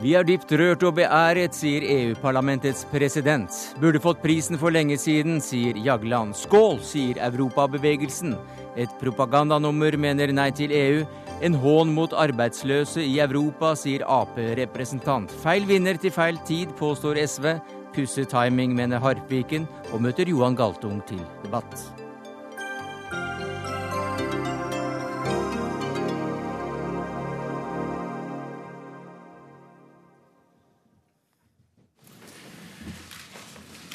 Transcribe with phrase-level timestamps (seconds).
[0.00, 3.52] Vi er dypt rørt og beæret, sier EU-parlamentets president.
[3.82, 6.32] Burde fått prisen for lenge siden, sier Jagland.
[6.40, 8.32] Skål, sier Europabevegelsen.
[8.80, 11.04] Et propagandanummer, mener Nei til EU.
[11.44, 15.36] En hån mot arbeidsløse i Europa, sier Ap-representant.
[15.44, 17.58] Feil vinner til feil tid, påstår SV.
[17.92, 21.99] Pussig timing, mener Harpviken, og møter Johan Galtung til debatt.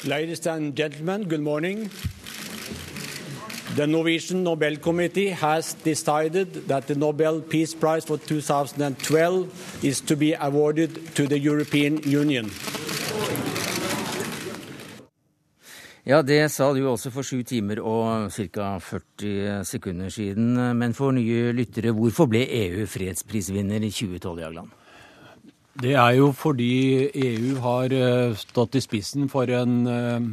[0.06, 1.90] Ladies and gentlemen, good morning.
[3.74, 10.14] The Norwegian Nobel Committee has decided that the Nobel Peace Prize for 2012 is to
[10.14, 12.50] be awarded to the European Union.
[16.04, 18.78] Ja, det sa du også for sju timer og ca.
[18.78, 20.54] 40 sekunder siden.
[20.78, 24.70] Men for nye lyttere, hvorfor ble EU fredsprisvinner i 2012, Jagland?
[25.76, 30.28] Det er jo fordi EU har eh, stått i spissen for en eh,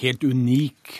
[0.00, 0.96] helt unik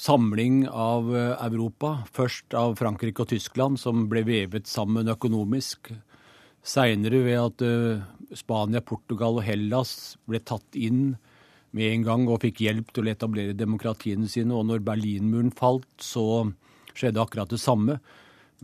[0.00, 2.06] samling av eh, Europa.
[2.16, 5.90] Først av Frankrike og Tyskland, som ble vevet sammen økonomisk.
[6.64, 11.18] Seinere ved at Spania, Portugal og Hellas ble tatt inn
[11.76, 14.56] med en gang og fikk hjelp til å etablere demokratiene sine.
[14.56, 16.48] Og når Berlinmuren falt, så
[16.96, 18.00] skjedde akkurat det samme.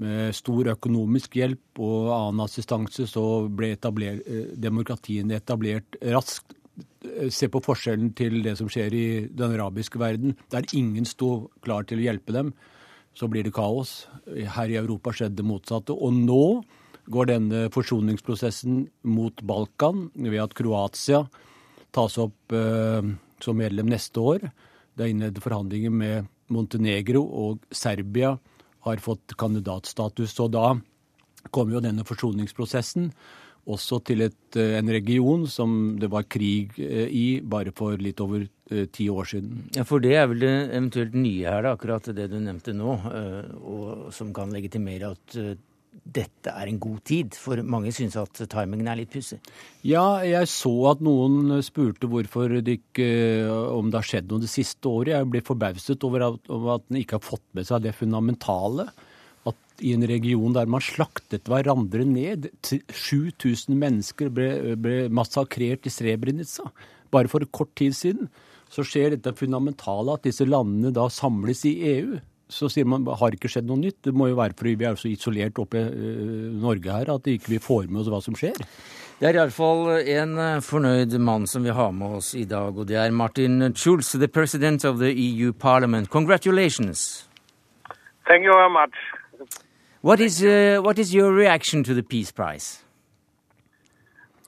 [0.03, 6.57] Med stor økonomisk hjelp og annen assistanse så ble etablert, eh, demokratiene etablert raskt.
[7.31, 10.35] Se på forskjellen til det som skjer i den arabiske verden.
[10.51, 12.53] Der ingen sto klar til å hjelpe dem,
[13.15, 14.09] så blir det kaos.
[14.27, 15.95] Her i Europa skjedde det motsatte.
[15.95, 16.65] Og nå
[17.07, 21.29] går denne forsoningsprosessen mot Balkan ved at Kroatia
[21.95, 24.49] tas opp eh, som medlem neste år.
[24.97, 28.35] Det er innledet forhandlinger med Montenegro og Serbia
[28.85, 30.37] har fått kandidatstatus.
[30.45, 30.75] Og da
[31.53, 33.11] kommer jo denne forsoningsprosessen
[33.65, 38.21] også til et, eh, en region som det var krig eh, i bare for litt
[38.21, 39.71] over eh, ti år siden.
[39.77, 42.99] Ja, For det er vel det eventuelt nye her, da, akkurat det du nevnte nå,
[43.65, 45.39] og som kan legitimere at
[46.03, 49.39] dette er en god tid, for mange syns at timingen er litt pussig.
[49.87, 53.09] Ja, jeg så at noen spurte hvorfor det ikke,
[53.75, 55.15] om det har skjedd noe det siste året.
[55.15, 58.89] Jeg ble forbauset over at, over at den ikke har fått med seg det fundamentale.
[59.49, 64.51] At i en region der man slaktet hverandre ned, 7000 mennesker ble,
[64.81, 66.71] ble massakrert i Srebrenica
[67.15, 68.31] bare for kort tid siden,
[68.73, 72.17] så skjer dette fundamentale at disse landene da samles i EU
[72.49, 74.03] så sier man har ikke skjedd noe nytt.
[74.05, 77.27] Det må jo være fordi vi er så isolert oppe i uh, Norge her at
[77.27, 78.59] vi ikke får med oss hva som skjer.
[79.21, 82.89] Det er iallfall en eh, fornøyd mann som vi har med oss i dag, og
[82.91, 86.11] det er Martin Schulz, the president of the EU Parliament.
[86.11, 87.29] Congratulations.
[88.27, 88.93] Thank you very much.
[90.03, 92.83] What is, uh, what is your reaction to the Peace Prize?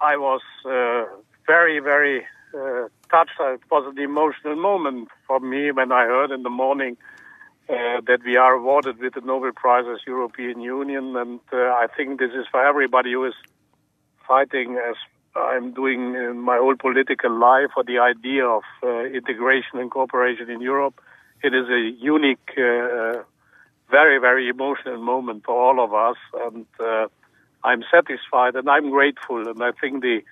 [0.01, 1.05] I was uh,
[1.47, 3.39] very, very uh, touched.
[3.41, 6.97] It was an emotional moment for me when I heard in the morning
[7.69, 11.87] uh, that we are awarded with the Nobel Prize as European Union, and uh, I
[11.97, 13.35] think this is for everybody who is
[14.27, 14.95] fighting as
[15.35, 20.49] I'm doing in my whole political life for the idea of uh, integration and cooperation
[20.49, 21.01] in Europe.
[21.43, 23.23] It is a unique, uh,
[23.91, 26.17] very, very emotional moment for all of us,
[26.47, 27.09] and uh,
[27.65, 29.49] I'm satisfied and I'm grateful.
[29.49, 30.23] And I think the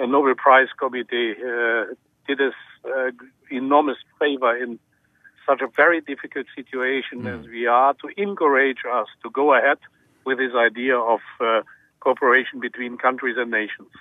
[0.00, 1.84] Nobel Prize Committee uh,
[2.26, 2.54] did us
[3.50, 4.78] enormous favor in
[5.48, 7.32] such a very difficult situation mm.
[7.34, 9.78] as we are to encourage us to go ahead
[10.24, 11.62] with this idea of uh,
[12.00, 13.92] cooperation between countries and nations.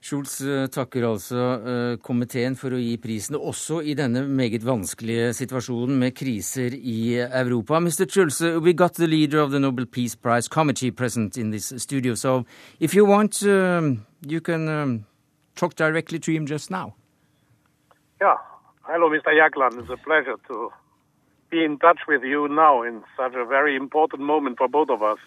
[0.00, 5.32] Schulz uh, takker altså uh, komiteen for å gi prisen, også i denne meget vanskelige
[5.34, 7.80] situasjonen med kriser i Europa.
[7.82, 8.06] Mr.
[8.06, 11.72] Schulz, uh, we got the leader of the Nobel Peace Prize committee present in this
[11.76, 12.44] studio, so
[12.78, 15.04] if you want, um, you can um,
[15.56, 16.94] talk directly to him just now.
[18.20, 18.38] Yeah,
[18.90, 19.34] Hello, Mr.
[19.36, 19.78] Jagland.
[19.78, 20.70] It's a pleasure to
[21.50, 25.02] be in touch with you now in such a very important moment for both of
[25.02, 25.18] us.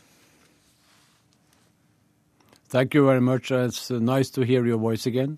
[2.69, 3.51] Thank you very much.
[3.51, 5.38] It's nice to hear your voice again.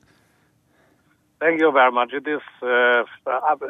[1.41, 2.13] Thank you very much.
[2.13, 3.03] It is uh,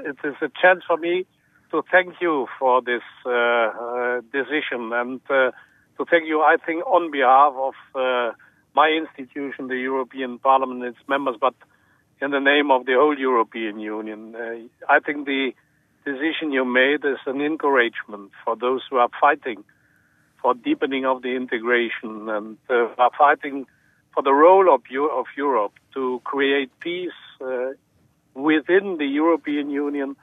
[0.06, 1.26] it is a chance for me
[1.72, 5.50] to thank you for this uh, uh, decision and uh,
[5.98, 8.34] to thank you, I think, on behalf of uh,
[8.76, 11.56] my institution, the European Parliament, its members, but
[12.24, 14.34] in the name of the whole European Union.
[14.36, 14.56] Uh,
[14.90, 15.54] I think the
[16.06, 19.64] decision you made is an encouragement for those who are fighting
[20.42, 23.66] for deepening of the integration and uh, are fighting
[24.14, 24.82] for the role of,
[25.20, 27.72] of Europe to create peace uh,
[28.34, 30.16] within the European Union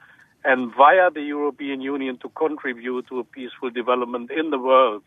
[0.43, 5.03] and via the European Union to contribute to a peaceful development in the world.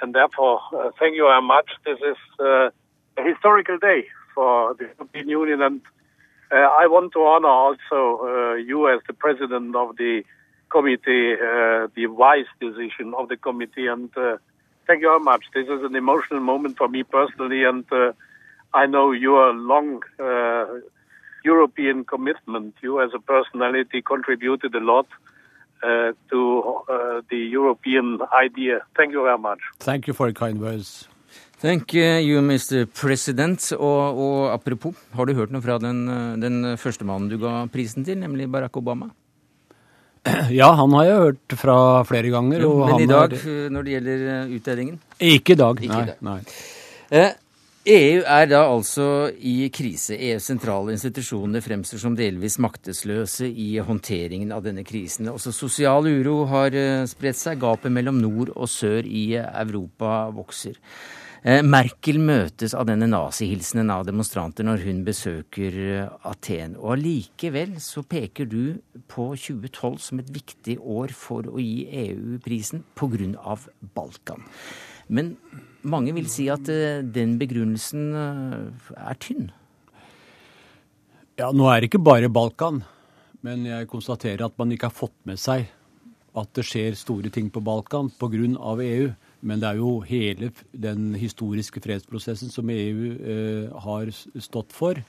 [0.00, 1.68] and therefore, uh, thank you very much.
[1.84, 2.70] This is uh,
[3.20, 4.00] a historical day
[4.34, 5.80] for the European Union, and
[6.52, 10.22] uh, I want to honor also uh, you as the president of the
[10.70, 14.36] committee, uh, the wise decision of the committee, and uh,
[14.86, 15.44] thank you very much.
[15.54, 18.12] This is an emotional moment for me personally, and uh,
[18.74, 20.66] I know your long uh,
[21.44, 22.74] European commitment.
[22.82, 25.06] You, as a personality, contributed a lot
[25.82, 28.82] to the European idea.
[28.96, 29.58] Thank you very much.
[29.80, 31.08] Thank you for your kind words.
[31.62, 32.86] Thank you, Mr.
[32.90, 33.68] President.
[33.78, 36.00] Og, og apropos, har du hørt noe fra den,
[36.42, 39.12] den første mannen du ga prisen til, nemlig Barack Obama?
[40.54, 41.76] Ja, han har jeg hørt fra
[42.06, 42.64] flere ganger.
[42.66, 44.98] og Men i dag, har- når det gjelder eh, utdelingen?
[45.18, 46.04] Ikke i dag, Ikke i nei.
[46.10, 46.20] dag.
[46.26, 46.40] nei.
[47.12, 47.32] Eh,
[47.92, 49.06] EU er da altså
[49.42, 50.14] i krise.
[50.14, 55.26] EUs sentrale institusjoner fremstår som delvis maktesløse i håndteringen av denne krisen.
[55.34, 57.58] Også sosial uro har eh, spredt seg.
[57.62, 60.78] Gapet mellom nord og sør i Europa vokser.
[61.42, 66.76] Eh, Merkel møtes av denne nazihilsenen av demonstranter når hun besøker eh, Aten.
[66.78, 68.78] Og allikevel så peker du
[69.10, 73.56] på 2012 som et viktig år for å gi EU prisen pga.
[73.96, 74.46] Balkan.
[75.10, 75.34] Men
[75.82, 79.50] mange vil si at eh, den begrunnelsen er tynn.
[81.42, 82.84] Ja, nå er det ikke bare Balkan,
[83.42, 85.66] men jeg konstaterer at man ikke har fått med seg
[86.38, 88.46] at det skjer store ting på Balkan pga.
[88.86, 89.10] EU.
[89.42, 95.00] Men det er jo hele den historiske fredsprosessen som EU eh, har stått for.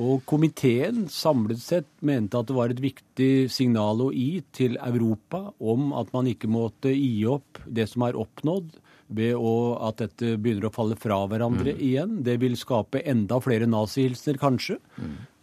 [0.00, 5.50] Og komiteen samlet sett mente at det var et viktig signal å gi til Europa
[5.60, 8.72] om at man ikke måtte gi opp det som er oppnådd,
[9.12, 9.52] ved å,
[9.88, 12.20] at dette begynner å falle fra hverandre igjen.
[12.24, 14.78] Det vil skape enda flere nazihilsener, kanskje,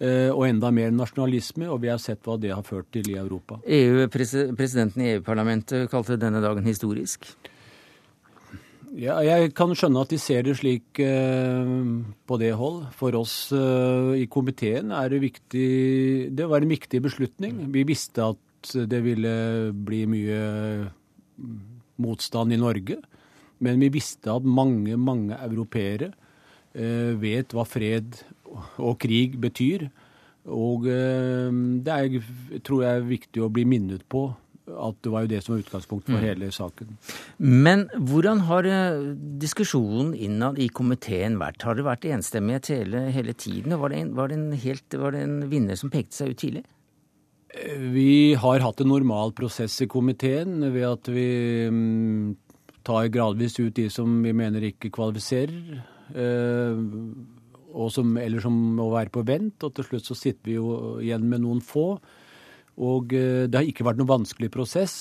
[0.01, 3.19] eh, og enda mer nasjonalisme, og vi har sett hva det har ført til i
[3.19, 3.59] Europa.
[3.65, 7.29] EU, presi- presidenten i EU-parlamentet kalte denne dagen historisk.
[8.97, 11.73] Ja, jeg kan skjønne at de ser det slik eh,
[12.25, 12.87] på det hold.
[12.97, 17.67] For oss eh, i komiteen er det viktig Det var en viktig beslutning.
[17.73, 20.41] Vi visste at det ville bli mye
[20.89, 21.59] mm,
[22.01, 22.97] motstand i Norge.
[23.61, 26.13] Men vi visste at mange, mange europeere
[26.73, 28.23] eh, vet hva fred
[28.81, 29.85] og krig betyr.
[30.49, 31.53] Og eh,
[31.85, 32.29] det er,
[32.65, 34.31] tror jeg er viktig å bli minnet på
[34.69, 36.97] at det var jo det som var utgangspunktet for hele saken.
[37.37, 41.63] Men hvordan har eh, diskusjonen innad i komiteen vært?
[41.65, 43.77] Har det vært enstemmighet hele, hele tiden?
[43.79, 46.43] Var det, en, var, det en helt, var det en vinner som pekte seg ut
[46.43, 46.65] tidlig?
[47.93, 51.29] Vi har hatt en normal prosess i komiteen ved at vi
[51.73, 52.35] mm,
[52.85, 55.79] tar gradvis ut de som vi mener ikke kvalifiserer,
[56.13, 56.83] eh,
[57.69, 59.65] og som, eller som må være på vent.
[59.65, 61.95] Og til slutt så sitter vi jo igjen med noen få.
[62.79, 64.95] Og eh, det har ikke vært noen vanskelig prosess.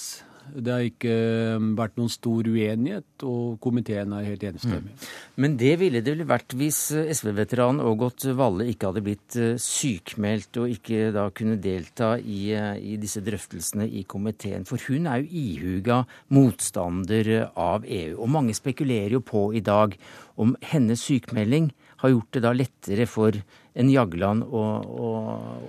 [0.49, 4.95] Det har ikke eh, vært noen stor uenighet, og komiteen er helt enstemmig.
[5.39, 10.59] Men det ville det vel vært hvis eh, SV-veteranen Ågot Valle ikke hadde blitt sykmeldt
[10.63, 14.67] og ikke da kunne delta i, i disse drøftelsene i komiteen.
[14.69, 16.03] For hun er jo ihuga
[16.35, 18.17] motstander av EU.
[18.19, 19.95] Og mange spekulerer jo på i dag
[20.41, 23.37] om hennes sykmelding har gjort det da lettere for
[23.79, 25.09] en Jagland å, å,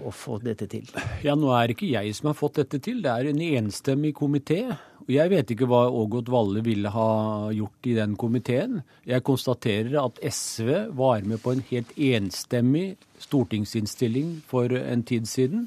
[0.10, 0.86] å få dette til.
[1.26, 4.16] Ja, nå er det ikke jeg som har fått dette til, det er en enstemmig
[4.18, 4.64] komité.
[5.10, 7.10] Og jeg vet ikke hva Ågot Valle ville ha
[7.56, 8.84] gjort i den komiteen.
[9.10, 15.66] Jeg konstaterer at SV var med på en helt enstemmig stortingsinnstilling for en tid siden,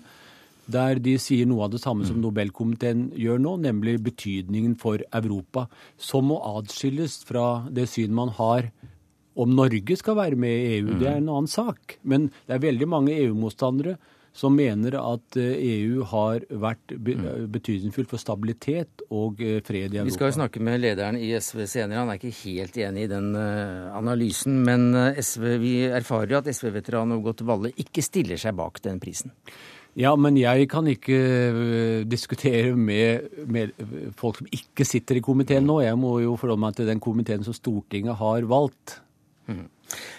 [0.71, 5.66] der de sier noe av det samme som Nobelkomiteen gjør nå, nemlig betydningen for Europa,
[5.99, 8.71] som må adskilles fra det syn man har
[9.34, 11.98] om Norge skal være med i EU, det er en annen sak.
[12.02, 13.96] Men det er veldig mange EU-motstandere
[14.32, 20.08] som mener at eh, EU har vært betydningsfullt for stabilitet og eh, fred i Europa.
[20.08, 22.00] Vi skal jo snakke med lederen i SV senere.
[22.00, 24.62] Han er ikke helt enig i den eh, analysen.
[24.64, 29.02] Men eh, SV, vi erfarer jo at SV-veteran Ågot Valle ikke stiller seg bak den
[29.02, 29.36] prisen.
[30.00, 31.18] Ja, men jeg kan ikke
[32.08, 33.74] diskutere med, med
[34.16, 35.82] folk som ikke sitter i komiteen nå.
[35.84, 39.02] Jeg må jo forholde meg til den komiteen som Stortinget har valgt.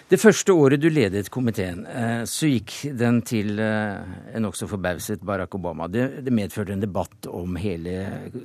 [0.04, 5.22] Det første året du ledet komiteen, eh, så gikk den til eh, en nokså forbauset
[5.24, 5.88] Barack Obama.
[5.90, 7.94] Det, det medførte en debatt om hele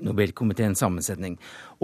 [0.02, 1.36] Nobelkomiteens sammensetning.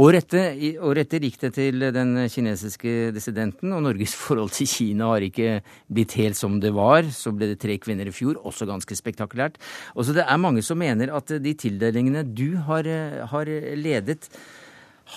[0.01, 5.11] Året etter, år etter gikk det til den kinesiske dissidenten, og Norges forhold til Kina
[5.11, 5.59] har ikke
[5.91, 7.11] blitt helt som det var.
[7.13, 9.59] Så ble det tre kvinner i fjor, også ganske spektakulært.
[9.93, 14.31] Og så det er mange som mener at de tildelingene du har, eh, har ledet,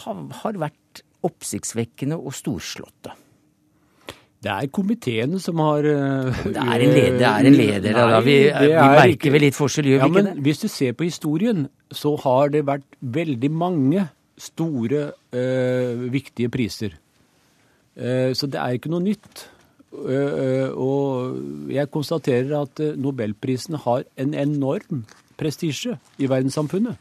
[0.02, 3.14] har, har vært oppsiktsvekkende og storslåtte.
[4.42, 8.20] Det er komiteene som har uh, Det er en leder, det er en leder da.
[8.22, 10.42] Vi, vi er merker ikke- vel litt forskjell, gjør Ja, vi ikke men det?
[10.46, 14.04] hvis du ser på historien, så har det vært veldig mange
[14.38, 16.94] store, uh, viktige priser.
[17.98, 19.48] Uh, så det er ikke noe nytt.
[20.78, 25.04] Og jeg konstaterer at nobelprisen har en enorm
[25.40, 27.00] prestisje i verdenssamfunnet.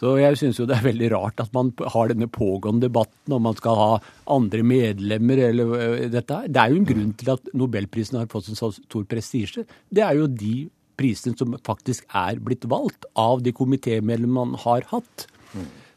[0.00, 3.44] Så jeg syns jo det er veldig rart at man har denne pågående debatten om
[3.44, 3.88] man skal ha
[4.32, 6.48] andre medlemmer eller dette her.
[6.48, 9.66] Det er jo en grunn til at nobelprisen har fått en så stor prestisje.
[9.92, 10.54] Det er jo de
[11.00, 15.26] prisene som faktisk er blitt valgt av de komitémedlemmene man har hatt.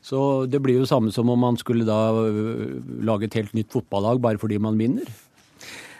[0.04, 0.20] Så
[0.52, 2.12] det blir jo samme som om man skulle da
[3.08, 5.08] lage et helt nytt fotballag bare fordi man vinner.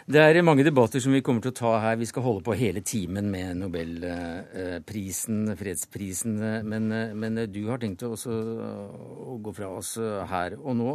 [0.04, 1.94] Det er mange debatter som vi kommer til å ta her.
[1.96, 6.34] Vi skal holde på hele timen med nobelprisen, fredsprisen.
[6.68, 9.94] Men, men du har tenkt å, å gå fra oss
[10.28, 10.92] her og nå.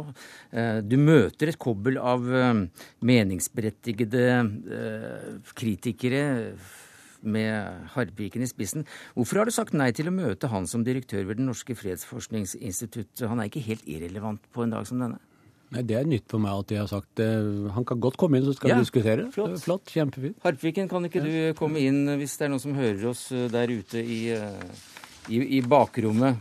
[0.86, 2.22] Du møter et kobbel av
[3.02, 4.22] meningsberettigede
[5.58, 6.22] kritikere
[7.20, 8.86] med Harpiken i spissen.
[9.18, 13.26] Hvorfor har du sagt nei til å møte han som direktør ved Det norske fredsforskningsinstituttet?
[13.26, 15.18] Han er ikke helt irrelevant på en dag som denne?
[15.70, 17.28] Nei, Det er nytt for meg at de har sagt det.
[17.76, 19.26] Han kan godt komme inn, så skal ja, vi diskutere.
[19.34, 19.56] Flott.
[19.62, 20.38] flott, Kjempefint.
[20.42, 23.70] Harpviken, kan ikke du komme inn hvis det er noen som hører oss eh, der
[23.70, 24.86] ute i, eh,
[25.30, 26.40] i, i bakrommet?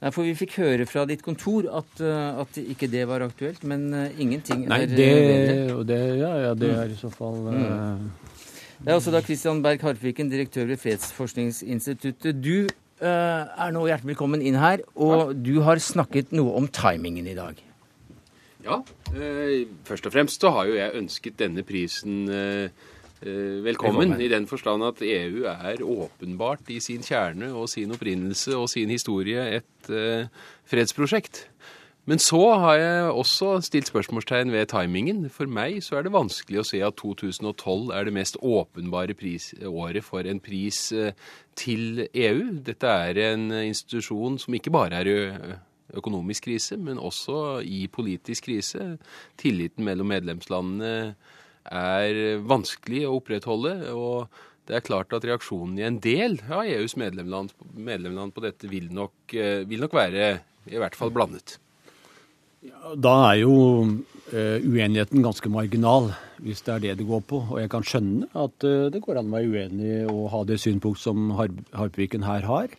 [0.00, 3.86] Nei, for Vi fikk høre fra ditt kontor at, at ikke det var aktuelt, men
[4.20, 5.12] ingenting Nei, det,
[5.88, 8.08] det, ja, ja, det er i så fall mm.
[8.84, 12.36] Det er også da Christian Berg Harpviken, direktør ved Fredsforskningsinstituttet.
[12.36, 17.30] Du uh, er nå hjertelig velkommen inn her, og du har snakket noe om timingen
[17.30, 17.62] i dag.
[18.64, 18.82] Ja,
[19.14, 22.66] Eh, først og fremst så har jo jeg ønsket denne prisen eh,
[23.22, 28.56] velkommen, velkommen, i den forstand at EU er åpenbart i sin kjerne og sin opprinnelse
[28.58, 29.92] og sin historie et
[30.66, 31.44] fredsprosjekt.
[32.04, 35.30] Men så har jeg også stilt spørsmålstegn ved timingen.
[35.32, 39.54] For meg så er det vanskelig å se at 2012 er det mest åpenbare pris,
[39.64, 41.14] året for en pris eh,
[41.56, 42.58] til EU.
[42.66, 45.12] Dette er en institusjon som ikke bare er
[45.98, 48.94] økonomisk krise, men også i politisk krise.
[49.40, 51.14] Tilliten mellom medlemslandene
[51.64, 53.76] er vanskelig å opprettholde.
[53.94, 54.28] og
[54.64, 58.88] det er klart at reaksjonen i en del av EUs medlemland, medlemland på dette vil
[58.96, 60.28] nok, eh, vil nok være
[60.72, 61.58] i hvert fall blandet.
[62.96, 67.42] Da er jo uh, uenigheten ganske marginal, hvis det er det det går på.
[67.52, 70.56] Og jeg kan skjønne at uh, det går an å være uenig og ha det
[70.62, 72.72] synspunkt som Harp Harpviken her har.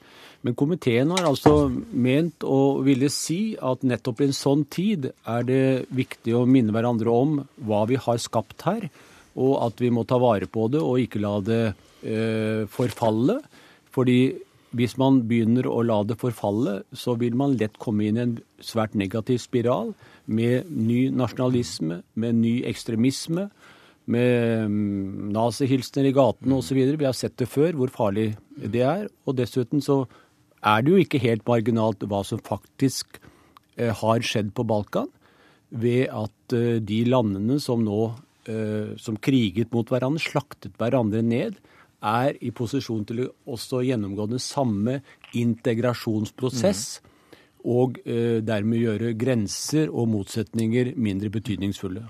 [0.45, 5.45] Men komiteen har altså ment å ville si at nettopp i en sånn tid er
[5.47, 8.85] det viktig å minne hverandre om hva vi har skapt her,
[9.33, 13.39] og at vi må ta vare på det og ikke la det eh, forfalle.
[13.95, 14.19] Fordi
[14.75, 18.35] hvis man begynner å la det forfalle, så vil man lett komme inn i en
[18.61, 23.47] svært negativ spiral med ny nasjonalisme, med ny ekstremisme,
[24.05, 26.77] med mm, nazihilsener i gatene osv.
[26.77, 29.07] Vi har sett det før, hvor farlig det er.
[29.25, 30.03] Og dessuten så
[30.63, 33.19] er det jo ikke helt marginalt hva som faktisk
[33.77, 35.09] eh, har skjedd på Balkan,
[35.69, 38.01] ved at eh, de landene som nå
[38.49, 41.59] eh, som kriget mot hverandre, slaktet hverandre ned,
[42.05, 44.99] er i posisjon til å også gjennomgå den samme
[45.33, 46.85] integrasjonsprosess.
[47.01, 47.11] Mm.
[47.65, 47.95] Og
[48.45, 52.03] dermed gjøre grenser og motsetninger mindre betydningsfulle.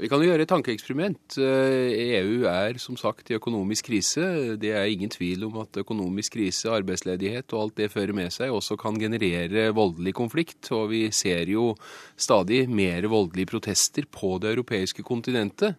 [0.00, 1.34] Vi kan jo gjøre et tankeeksperiment.
[1.36, 4.56] EU er som sagt i økonomisk krise.
[4.56, 8.54] Det er ingen tvil om at økonomisk krise, arbeidsledighet og alt det fører med seg,
[8.56, 10.70] også kan generere voldelig konflikt.
[10.72, 11.74] Og vi ser jo
[12.16, 15.76] stadig mer voldelige protester på det europeiske kontinentet.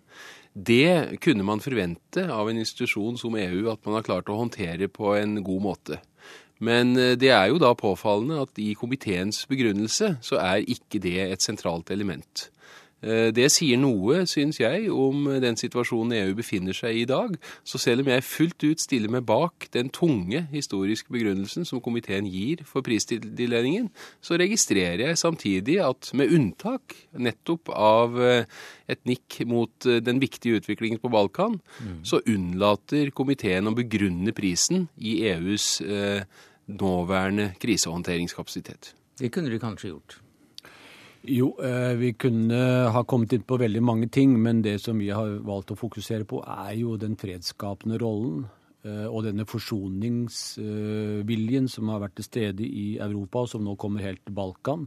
[0.53, 4.91] Det kunne man forvente av en institusjon som EU, at man har klart å håndtere
[4.93, 5.97] på en god måte.
[6.63, 11.17] Men eh, det er jo da påfallende at i komiteens begrunnelse så er ikke det
[11.25, 12.52] et sentralt element.
[13.03, 17.35] Eh, det sier noe, syns jeg, om den situasjonen EU befinner seg i i dag.
[17.67, 22.27] Så selv om jeg fullt ut stiller meg bak den tunge historiske begrunnelsen som komiteen
[22.29, 23.89] gir for pristildelingen,
[24.23, 28.47] så registrerer jeg samtidig at med unntak nettopp av eh,
[28.91, 32.01] et nikk mot eh, den viktige utviklingen på Balkan, mm.
[32.07, 36.25] så unnlater komiteen å begrunne prisen i EUs eh,
[36.73, 38.93] nåværende krisehåndteringskapasitet.
[39.19, 40.22] Det kunne de kanskje gjort.
[41.23, 45.07] Jo, eh, vi kunne ha kommet inn på veldig mange ting, men det som vi
[45.07, 48.43] har valgt å fokusere på, er jo den fredsskapende rollen
[48.83, 54.03] eh, og denne forsoningsviljen som har vært til stede i Europa, og som nå kommer
[54.03, 54.83] helt til Balkan.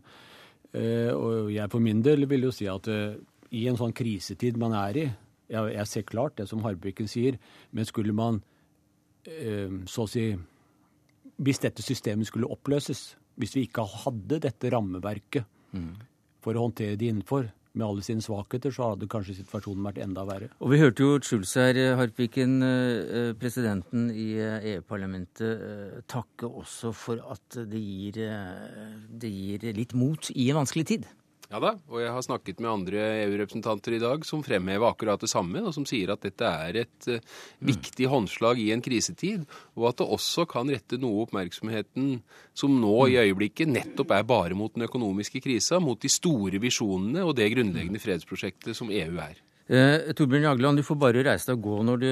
[0.76, 4.76] Eh, og jeg for min del vil jo si at i en sånn krisetid man
[4.76, 5.08] er i
[5.48, 7.38] Jeg ser klart det som Harbekken sier,
[7.70, 8.42] men skulle man
[9.86, 10.36] så å si
[11.36, 15.94] Hvis dette systemet skulle oppløses, hvis vi ikke hadde dette rammeverket mm
[16.46, 17.50] for å håndtere de innenfor.
[17.76, 20.46] med alle sine svakheter, så hadde kanskje situasjonen vært enda verre.
[20.64, 22.54] Og Vi hørte jo Schulz her, Harpviken,
[23.36, 24.30] presidenten i
[24.72, 28.22] EU-parlamentet, takke også for at det gir,
[29.12, 31.04] det gir litt mot i en vanskelig tid.
[31.46, 35.30] Ja da, og jeg har snakket med andre EU-representanter i dag som fremhever akkurat det
[35.30, 37.36] samme, og som sier at dette er et uh,
[37.68, 39.44] viktig håndslag i en krisetid,
[39.78, 42.16] og at det også kan rette noe oppmerksomheten
[42.50, 47.22] som nå i øyeblikket nettopp er bare mot den økonomiske krisa, mot de store visjonene
[47.22, 49.38] og det grunnleggende fredsprosjektet som EU er.
[49.66, 52.10] Eh, Torbjørn Jagland, du får bare reise deg og gå når du,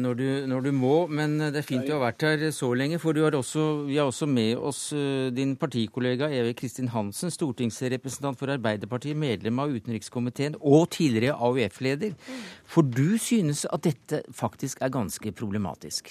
[0.00, 0.92] når, du, når du, må.
[1.12, 4.08] Men det er fint du har vært her så lenge, for har også, vi har
[4.08, 10.56] også med oss uh, din partikollega Eve Kristin Hansen, stortingsrepresentant for Arbeiderpartiet, medlem av utenrikskomiteen
[10.62, 12.16] og tidligere AUF-leder.
[12.64, 16.08] For du synes at dette faktisk er ganske problematisk?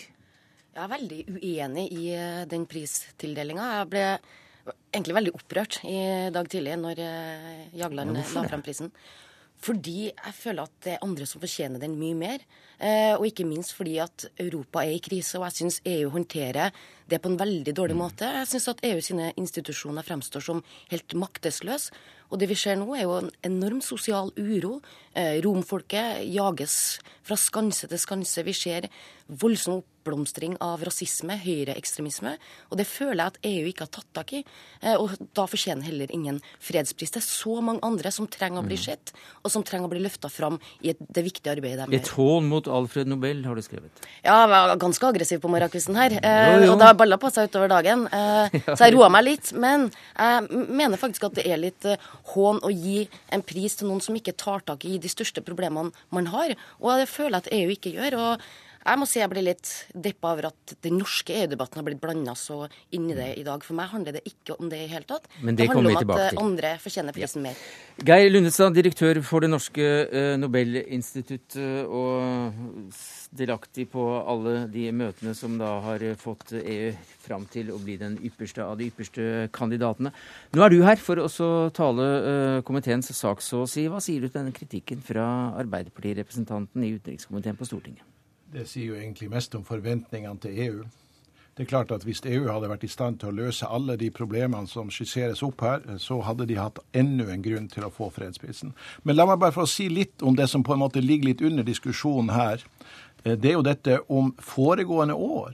[0.73, 3.73] Jeg er veldig uenig i uh, den pristildelinga.
[3.79, 4.07] Jeg ble
[4.93, 5.99] egentlig veldig opprørt i
[6.31, 7.01] dag tidlig når
[7.75, 8.93] Jagland la fram prisen.
[9.63, 12.41] Fordi jeg føler at det er andre som fortjener den mye mer.
[12.83, 16.73] Eh, og ikke minst fordi at Europa er i krise, og jeg syns EU håndterer
[17.07, 18.27] det på en veldig dårlig måte.
[18.41, 21.95] Jeg syns at EU sine institusjoner fremstår som helt maktesløse.
[22.33, 24.79] Og det vi ser nå, er jo en enorm sosial uro.
[25.15, 26.77] Eh, romfolket jages
[27.23, 28.43] fra skanse til skanse.
[28.43, 28.89] Vi ser
[29.27, 32.35] voldsom oppblomstring av rasisme, høyreekstremisme.
[32.71, 34.41] Og det føler jeg at EU ikke har tatt tak i.
[34.83, 37.13] Eh, og da fortjener heller ingen fredspris.
[37.13, 38.83] Det er så mange andre som trenger å bli mm.
[38.83, 39.13] sett,
[39.43, 42.03] og som trenger å bli løfta fram i det viktige arbeidet de gjør.
[42.03, 44.03] Et hån mot Alfred Nobel, har du skrevet.
[44.25, 46.17] Ja, jeg var ganske aggressiv på morgenkvisten her.
[46.19, 46.73] Eh, jo, jo.
[46.73, 48.05] Og det har balla på seg utover dagen.
[48.11, 49.53] Eh, så jeg roa meg litt.
[49.55, 49.87] Men
[50.17, 51.87] jeg mener faktisk at det er litt
[52.33, 55.95] hån å gi en pris til noen som ikke tar tak i de største problemene
[56.13, 56.57] man har.
[56.83, 58.19] Og det føler jeg at EU ikke gjør.
[58.19, 58.45] og
[58.83, 62.35] jeg må si jeg blir litt deppa over at den norske EU-debatten har blitt blanda
[62.37, 63.63] så inn i det i dag.
[63.63, 65.29] For meg handler det ikke om det i hele tatt.
[65.39, 66.41] Men det, det handler om at til.
[66.43, 67.51] andre fortjener prisen ja.
[67.51, 67.63] mer.
[68.03, 72.59] Geir Lundestad, direktør for det norske uh, Nobelinstituttet og
[73.33, 76.91] delaktig på alle de møtene som da har fått EU
[77.23, 80.11] fram til å bli den ypperste av de ypperste kandidatene.
[80.53, 81.29] Nå er du her for å
[81.73, 83.87] tale komiteens sak, så si.
[83.87, 85.25] Hva sier du til denne kritikken fra
[85.61, 88.09] Arbeiderpartirepresentanten i utenrikskomiteen på Stortinget?
[88.53, 90.83] Det sier jo egentlig mest om forventningene til EU.
[91.57, 94.09] Det er klart at Hvis EU hadde vært i stand til å løse alle de
[94.11, 98.09] problemene som skisseres opp her, så hadde de hatt enda en grunn til å få
[98.09, 98.73] fredsprisen.
[99.03, 101.41] Men la meg bare få si litt om det som på en måte ligger litt
[101.41, 102.65] under diskusjonen her.
[103.23, 105.53] Eh, det er jo dette om foregående år.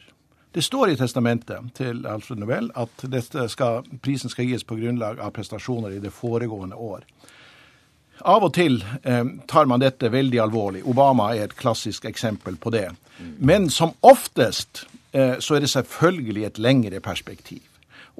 [0.52, 3.04] Det står i testamentet til Alfred Nobel at
[3.52, 7.04] skal, prisen skal gis på grunnlag av prestasjoner i det foregående år.
[8.28, 10.84] Av og til eh, tar man dette veldig alvorlig.
[10.88, 12.90] Obama er et klassisk eksempel på det.
[13.40, 17.64] Men som oftest eh, så er det selvfølgelig et lengre perspektiv.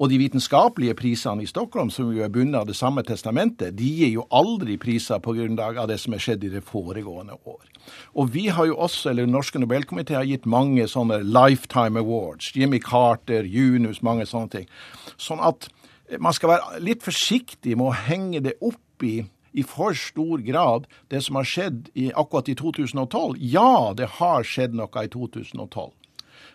[0.00, 3.84] Og de vitenskapelige prisene i Stockholm, som jo er bundet av det samme testamentet, de
[3.84, 7.66] gir jo aldri priser på grunnlag av det som er skjedd i det foregående år.
[8.16, 12.48] Og vi har jo også, eller Den norske nobelkomité har gitt mange sånne lifetime awards.
[12.56, 14.66] Jimmy Carter, Junus, mange sånne ting.
[15.20, 15.68] Sånn at
[16.18, 19.20] man skal være litt forsiktig med å henge det opp i
[19.52, 23.38] i for stor grad det som har skjedd i, akkurat i 2012.
[23.40, 25.90] Ja, det har skjedd noe i 2012,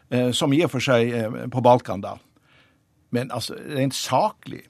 [0.10, 2.18] eh, som i og for seg eh, på Balkan da.
[3.16, 4.66] Men altså, rent saklig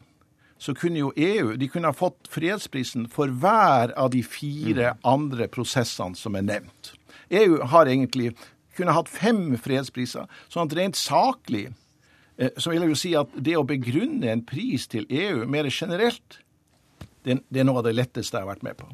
[0.58, 5.02] så kunne jo EU de kunne ha fått fredsprisen for hver av de fire mm.
[5.06, 6.94] andre prosessene som er nevnt.
[7.30, 8.32] EU har egentlig
[8.76, 10.28] kunne hatt fem fredspriser.
[10.52, 11.68] sånn at rent saklig
[12.38, 15.70] eh, så vil jeg jo si at det å begrunne en pris til EU mer
[15.70, 16.40] generelt
[17.26, 18.90] det, er noe av det letteste jeg har vært med på.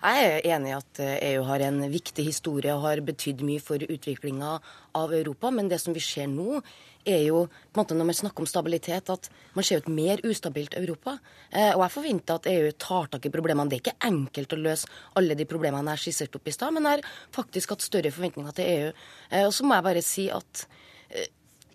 [0.00, 3.42] Jeg er enig i at EU eh, e har en viktig historie og har betydd
[3.44, 4.54] mye for utviklinga
[4.96, 5.50] av Europa.
[5.52, 6.62] Men det som vi ser nå,
[7.04, 10.22] er jo på en måte når man snakker om stabilitet, at man ser et mer
[10.24, 11.18] ustabilt Europa.
[11.50, 13.68] Eh, og jeg forventer at EU tar tak i problemene.
[13.68, 14.88] Det er ikke enkelt å løse
[15.20, 18.56] alle de problemene jeg skisserte opp i stad, men jeg har faktisk hatt større forventninger
[18.56, 18.90] til EU.
[19.28, 20.64] Eh, og så må jeg bare si at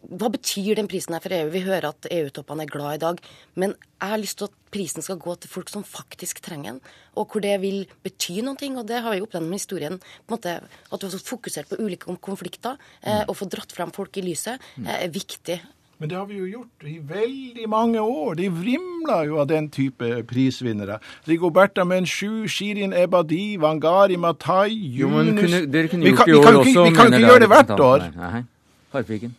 [0.10, 1.50] hva betyr den prisen her for EU?
[1.54, 3.22] Vi hører at EU-toppene er glad i dag.
[3.56, 6.82] Men jeg har lyst til at prisen skal gå til folk som faktisk trenger den,
[7.16, 8.56] og hvor det vil bety noe.
[8.56, 10.00] Og det har vi opplevd med historien.
[10.00, 10.60] på en måte
[10.92, 13.30] At du har fokusert på ulike konflikter eh, mm.
[13.30, 14.86] og fått dratt frem folk i lyset, mm.
[14.86, 15.62] eh, er viktig.
[15.98, 18.36] Men det har vi jo gjort i veldig mange år.
[18.36, 21.00] De vrimler jo av den type prisvinnere.
[21.28, 26.84] Rigoberta Menchu, Shirin Ebadi, Wangari Matai, Yunus Dere kunne gjort det i år også.
[26.84, 28.06] Vi kan ikke gjøre det hvert år.
[28.18, 28.44] Nei,
[28.92, 29.36] Harpviken.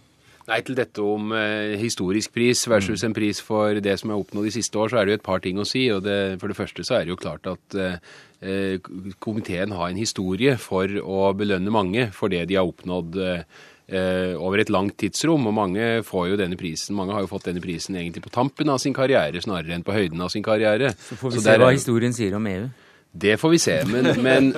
[0.46, 4.46] Nei, til dette om eh, historisk pris versus en pris for det som er oppnådd
[4.46, 5.88] de siste år, så er det jo et par ting å si.
[5.90, 7.96] og det, For det første så er det jo klart at eh,
[8.46, 13.42] eh, komiteen har en historie for å belønne mange for det de har oppnådd eh,
[13.90, 15.50] eh, over et langt tidsrom.
[15.50, 18.70] Og mange får jo denne prisen, mange har jo fått denne prisen egentlig på tampen
[18.70, 20.94] av sin karriere snarere enn på høyden av sin karriere.
[20.94, 22.68] Så får vi så se hva historien sier om EU.
[23.16, 23.80] Det får vi se.
[23.90, 24.52] Men, men,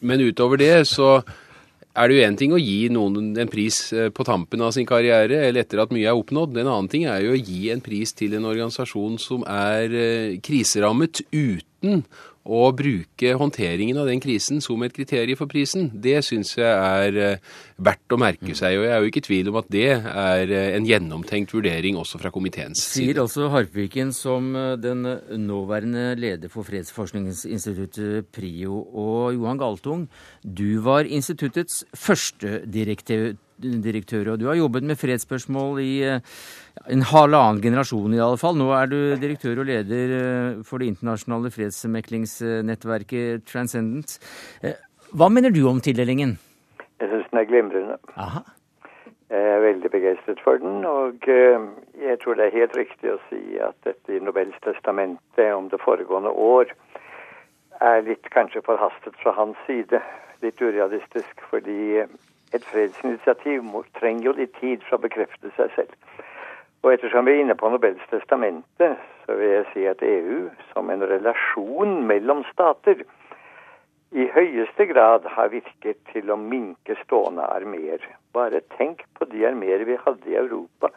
[0.00, 1.18] men utover det så
[1.96, 4.88] er det jo én ting å gi noen en pris eh, på tampen av sin
[4.88, 6.58] karriere, eller etter at mye er oppnådd.
[6.60, 10.36] En annen ting er jo å gi en pris til en organisasjon som er eh,
[10.44, 12.04] kriserammet uten
[12.46, 17.18] å bruke håndteringen av den krisen som et kriterium for prisen, det syns jeg er
[17.22, 18.78] eh, verdt å merke seg.
[18.78, 21.98] Og jeg er jo ikke i tvil om at det er eh, en gjennomtenkt vurdering
[22.00, 23.12] også fra komiteens side.
[23.12, 25.04] Sier altså Harpviken som eh, den
[25.46, 28.82] nåværende leder for Fredsforskningsinstituttet PRIO.
[28.96, 30.06] Og Johan Galtung,
[30.42, 38.14] du var instituttets første direktør, og du har jobbet med fredsspørsmål i en halvannen generasjon
[38.14, 38.56] i alle fall.
[38.58, 44.18] Nå er du direktør og leder eh, for det internasjonale fredsmeklingsnettverket Transcendent.
[44.62, 44.76] Eh,
[45.16, 46.36] hva mener du om tildelingen?
[47.00, 47.98] Jeg syns den er glimrende.
[48.16, 48.44] Aha.
[49.26, 51.64] Jeg er veldig begeistret for den, og eh,
[51.98, 55.82] jeg tror det er helt riktig å si at dette i Nobels testamente om det
[55.82, 56.70] foregående år
[57.82, 60.00] er litt kanskje forhastet fra hans side.
[60.44, 62.04] Litt urealistisk, fordi
[62.56, 63.66] et fredsinitiativ
[63.98, 65.92] trenger jo litt tid for å bekrefte seg selv.
[66.84, 68.92] Og ettersom vi er inne på Nobels testamente,
[69.24, 73.02] så vil jeg si at EU som en relasjon mellom stater
[74.14, 78.04] i høyeste grad har virket til å minke stående armeer.
[78.36, 80.92] Bare tenk på de armeer vi hadde i Europa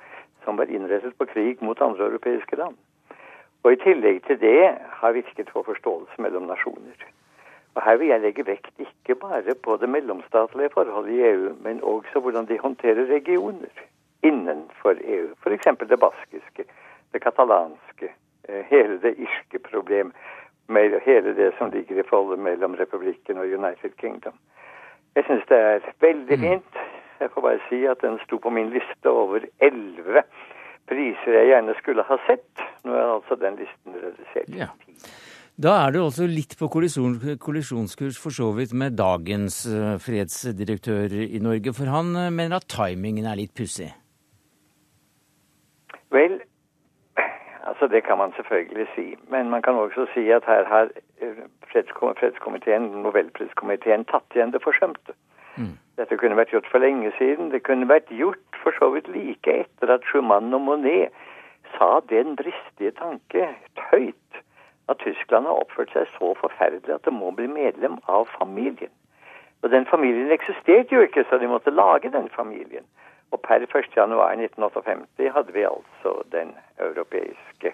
[0.45, 2.78] som var innrettet på krig mot andre europeiske land.
[3.65, 6.95] Og i tillegg til det har virket for forståelse mellom nasjoner.
[7.75, 11.84] Og Her vil jeg legge vekt ikke bare på det mellomstatlige forholdet i EU, men
[11.84, 13.84] også hvordan de håndterer regioner
[14.23, 15.27] innenfor EU.
[15.43, 15.67] F.eks.
[15.89, 16.63] det baskiske,
[17.13, 18.12] det katalanske,
[18.49, 20.13] eh, hele det irske problem.
[21.05, 24.34] Hele det som ligger i forholdet mellom republikken og United Kingdom.
[25.15, 26.43] Jeg syns det er veldig mm.
[26.43, 26.75] fint.
[27.19, 30.23] Jeg får bare si at den sto på min liste over elleve
[30.88, 32.63] priser jeg gjerne skulle ha sett.
[32.84, 34.53] Nå er altså den listen redusert.
[34.55, 34.69] Ja.
[35.60, 41.41] Da er du også litt på kollisjonskurs for så vidt med dagens eh, fredsdirektør i
[41.43, 43.89] Norge, for han eh, mener at timingen er litt pussig?
[46.15, 46.38] Vel,
[47.67, 49.06] altså det kan man selvfølgelig si.
[49.28, 51.43] Men man kan også si at her har eh,
[51.74, 55.17] fredskomiteen, nobelpriskomiteen, tatt igjen det forsømte.
[55.60, 55.76] Mm.
[56.00, 57.52] Dette kunne vært gjort for lenge siden.
[57.52, 61.12] Det kunne vært gjort for så vidt like etter at Schumann og Monet
[61.76, 63.52] sa den dristige tanke
[63.91, 64.18] høyt
[64.89, 68.91] at Tyskland har oppført seg så forferdelig at det må bli medlem av familien.
[69.62, 72.86] Og den familien eksisterte jo ikke, så de måtte lage den familien.
[73.32, 77.73] Og per 1.1.1958 hadde vi altså den europeiske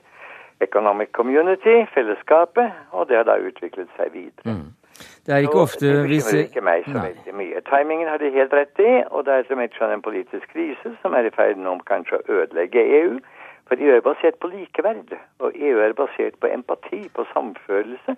[0.61, 4.43] Economic Community, fellesskapet, og det har da utviklet seg videre.
[4.55, 4.73] Mm.
[5.25, 7.61] Det er ikke ofte vi ser ikke meg så veldig mye.
[7.69, 11.13] Timingen har de helt rett i, og det er som et en politisk krise som
[11.13, 13.17] er i ferd med kanskje å ødelegge EU.
[13.67, 18.15] For EU er basert på likeverd, og EU er basert på empati, på samfølelse.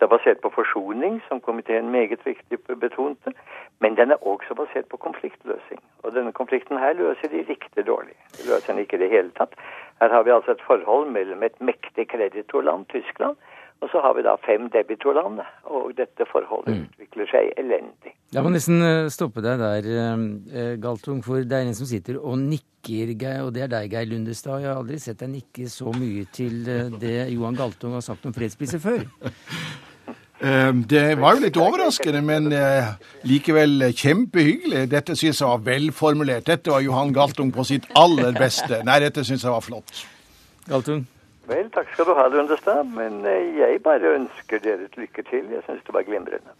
[0.00, 3.32] Det er basert på forsoning, som komiteen meget viktig betonte,
[3.80, 5.80] men den er også basert på konfliktløsning.
[6.02, 8.16] Og denne konflikten her løser de riktig dårlig.
[8.36, 9.56] De løser den ikke i det hele tatt.
[10.00, 13.36] Her har vi altså et forhold mellom et mektig kreditorland, Tyskland,
[13.80, 15.40] og så har vi da fem debitorland,
[15.72, 16.82] og dette forholdet mm.
[16.84, 18.12] utvikler seg elendig.
[18.30, 22.20] Jeg må nesten eh, stoppe deg der, eh, Galtung, for det er en som sitter
[22.20, 24.60] og nikker, og det er deg, Geir Lundestad.
[24.60, 28.28] Jeg har aldri sett deg nikke så mye til eh, det Johan Galtung har sagt
[28.28, 29.06] om fredspriser før.
[30.40, 32.86] Ehm, det var jo litt overraskende, men eh,
[33.28, 34.86] likevel kjempehyggelig.
[34.88, 36.46] Dette syns jeg var velformulert.
[36.48, 38.80] Dette var Johan Galtung på sitt aller beste.
[38.88, 39.92] Nei, dette syns jeg var flott.
[40.64, 41.04] Galtung?
[41.50, 42.84] Vel, takk skal du ha, Lundestad.
[42.96, 45.48] Men eh, jeg bare ønsker dere et lykke til.
[45.54, 46.54] Jeg syns det var glimrende.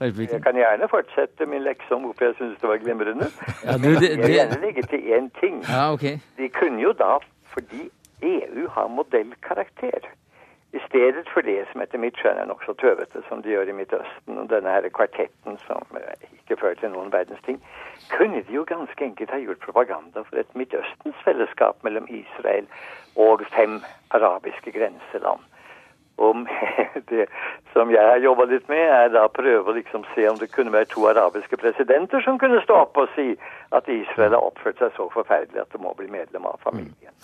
[0.00, 3.26] Jeg kan gjerne fortsette min lekse om hvorfor jeg syns det var glimrende.
[3.66, 4.08] Ja, du, det, det...
[4.08, 5.60] Jeg vil gjerne legge til én ting.
[5.68, 6.18] Ja, okay.
[6.38, 7.18] De kunne jo da,
[7.52, 7.90] fordi
[8.22, 10.08] EU har modellkarakter
[10.72, 13.74] i stedet for det som etter mitt skjønn er nokså tøvete, som de gjør i
[13.74, 17.58] Midtøsten, og denne her kvartetten som eh, ikke fører til noen verdens ting,
[18.12, 22.70] kunne de jo ganske enkelt ha gjort propaganda for et Midtøstens fellesskap mellom Israel
[23.18, 23.80] og fem
[24.14, 25.42] arabiske grenseland.
[26.22, 26.46] Om
[27.10, 27.26] det
[27.72, 30.74] som jeg har jobba litt med, er da prøve å liksom se om det kunne
[30.74, 33.32] være to arabiske presidenter som kunne stå opp og si
[33.74, 37.16] at Israel har oppført seg så forferdelig at det må bli medlem av familien.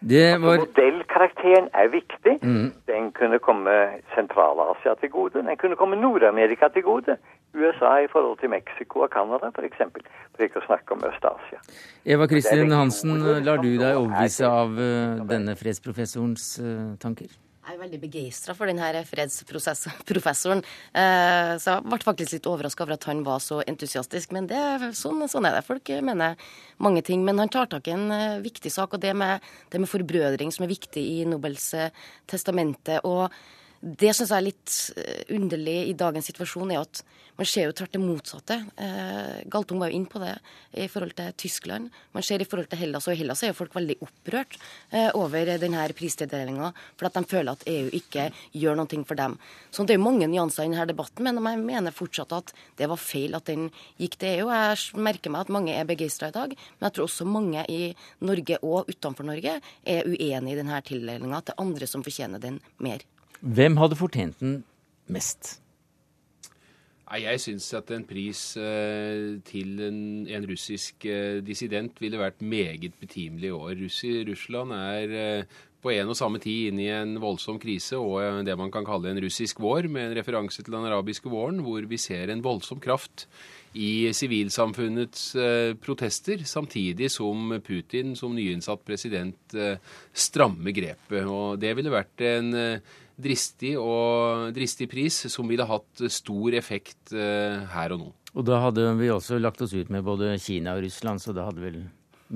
[0.00, 0.52] Det var...
[0.52, 2.34] Altså, modellkarakteren er viktig.
[2.42, 2.72] Mm.
[2.86, 3.70] Den kunne komme
[4.14, 5.42] Sentral-Asia til gode.
[5.42, 7.16] Den kunne komme Nord-Amerika til gode.
[7.54, 9.78] USA i forhold til Mexico og Canada f.eks.
[9.78, 10.00] For,
[10.34, 11.58] for ikke å snakke om Øst-Asia.
[12.04, 17.32] Eva Kristin Hansen, lar du deg overbevise av uh, denne fredsprofessorens uh, tanker?
[17.66, 20.60] Jeg er veldig begeistra for denne fredsprofessoren.
[20.94, 24.30] Eh, så jeg ble faktisk litt overraska over at han var så entusiastisk.
[24.36, 24.60] Men det,
[24.94, 25.64] sånn, sånn, er det.
[25.66, 26.38] Folk mener
[26.78, 27.24] mange ting.
[27.26, 29.42] Men han tar tak i en eh, viktig sak, og det med,
[29.74, 31.90] det med forbrødring, som er viktig i Nobels eh,
[32.30, 33.00] testamente.
[33.02, 33.34] og
[33.86, 37.04] Det syns jeg er litt eh, underlig i dagens situasjon, er at
[37.36, 38.56] man ser jo tvert det motsatte.
[38.82, 40.32] Eh, Galtung var jo inn på det
[40.74, 41.92] i forhold til Tyskland.
[42.16, 44.56] Man ser i forhold til Hellas, og i Hellas er jo folk veldig opprørt
[44.90, 48.26] eh, over denne pristildelinga, for at de føler at EU ikke
[48.58, 49.38] gjør noe for dem.
[49.70, 52.90] Så det er jo mange nyanser i denne debatten, men jeg mener fortsatt at det
[52.90, 53.68] var feil at den
[54.02, 54.50] gikk til EU.
[54.50, 57.92] Jeg merker meg at mange er begeistra i dag, men jeg tror også mange i
[58.26, 63.06] Norge og utenfor Norge er uenig i denne tildelinga til andre som fortjener den mer.
[63.46, 64.56] Hvem hadde fortjent den
[65.06, 65.60] mest?
[67.06, 72.42] Nei, Jeg syns at en pris eh, til en, en russisk eh, dissident ville vært
[72.42, 73.76] meget betimelig i år.
[73.84, 78.18] Russi, Russland er eh, på en og samme tid inne i en voldsom krise og
[78.24, 81.62] eh, det man kan kalle en russisk vår, med en referanse til den arabiske våren,
[81.62, 83.28] hvor vi ser en voldsom kraft
[83.76, 85.34] i sivilsamfunnets
[85.84, 89.52] protester, samtidig som Putin som nyinnsatt president
[90.16, 91.28] strammer grepet.
[91.28, 92.48] Og Det ville vært en
[93.16, 98.12] dristig, og, dristig pris som ville hatt stor effekt uh, her og nå.
[98.36, 101.48] Og da hadde vi også lagt oss ut med både Kina og Russland, så da
[101.48, 101.80] hadde vel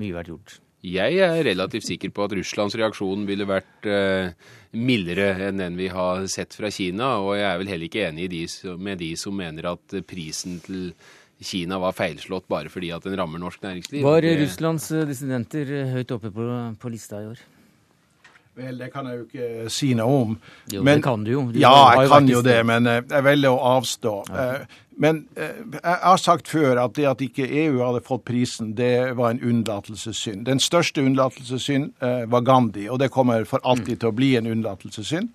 [0.01, 0.57] mye vært gjort?
[0.81, 4.33] Jeg er relativt sikker på at Russlands reaksjon ville vært uh,
[4.73, 7.19] mildere enn den vi har sett fra Kina.
[7.21, 8.43] Og jeg er vel heller ikke enig de,
[8.81, 10.89] med de som mener at prisen til
[11.41, 14.01] Kina var feilslått bare fordi at den rammer norsk næringsliv.
[14.05, 16.49] Var Russlands dissidenter høyt oppe på,
[16.81, 17.45] på lista i år?
[18.59, 20.31] Vel, det kan jeg jo ikke si noe om.
[20.73, 21.43] Jo, men, det kan du jo.
[21.53, 24.15] Du ja, jeg kan jo det, men eh, jeg velger å avstå.
[24.27, 24.47] Ja.
[24.47, 28.73] Eh, men eh, jeg har sagt før at det at ikke EU hadde fått prisen,
[28.77, 30.43] det var en unnlatelsessynd.
[30.49, 31.93] Den største unnlatelsessynd
[32.29, 35.31] var Gandhi, og det kommer for alltid til å bli en unnlatelsessynd.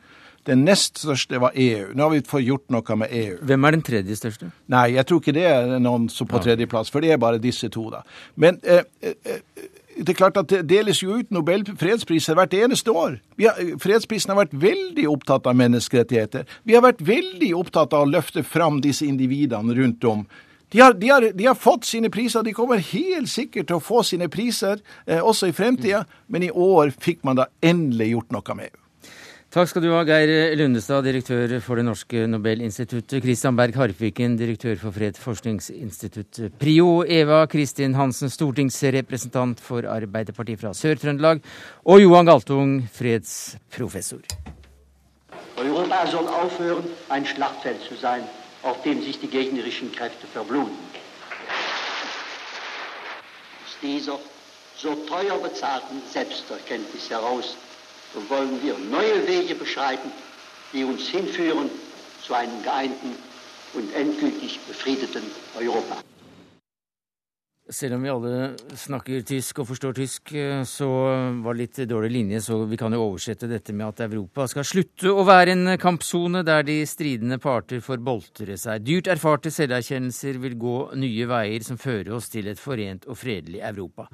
[0.47, 1.89] Den nest største var EU.
[1.95, 3.39] Nå har vi fått gjort noe med EU.
[3.49, 4.51] Hvem er den tredje største?
[4.71, 7.71] Nei, jeg tror ikke det er noen som på tredjeplass, for det er bare disse
[7.73, 8.05] to, da.
[8.39, 9.41] Men eh, eh,
[9.97, 13.17] det er klart at det deles jo ut Nobel fredspriser hvert eneste år.
[13.41, 16.45] Har, fredsprisen har vært veldig opptatt av menneskerettigheter.
[16.69, 20.27] Vi har vært veldig opptatt av å løfte fram disse individene rundt om.
[20.75, 23.85] De har, de, har, de har, fått sine priser, de kommer helt sikkert til å
[23.85, 28.35] få sine priser eh, også i fremtida, men i år fikk man da endelig gjort
[28.35, 28.75] noe med.
[29.57, 33.23] Takk skal du ha, Geir Lundestad, direktør for Det norske Nobelinstituttet.
[33.25, 37.07] Kristian Berg Harpviken, direktør for Fredsforskningsinstitutt PRIO.
[37.09, 41.41] Eva Kristin Hansen, stortingsrepresentant for Arbeiderpartiet fra Sør-Trøndelag.
[41.89, 44.29] Og Johan Galtung, fredsprofessor.
[45.57, 48.29] Europa soll aufhören, ein Schlachtfeld zu sein,
[48.63, 50.77] auf dem sich die gegnerischen Kräfte verbluten.
[53.65, 54.19] Aus dieser
[54.77, 57.57] so teuer bezahlten Selbsterkenntnis heraus
[58.13, 60.11] so wollen wir neue Wege beschreiten,
[60.73, 61.71] die uns hinführen
[62.23, 63.15] zu einem geeinten
[63.75, 65.23] und endgültig befriedeten
[65.59, 66.03] Europa.
[67.69, 68.35] Selv om vi alle
[68.79, 70.31] snakker tysk og forstår tysk,
[70.71, 70.87] så
[71.43, 74.69] var det litt dårlig linje, så vi kan jo oversette dette med at Europa skal
[74.69, 78.87] slutte å være en kampsone der de stridende parter får boltre seg.
[78.87, 83.65] Dyrt erfarte selverkjennelser vil gå nye veier som fører oss til et forent og fredelig
[83.67, 84.07] Europa.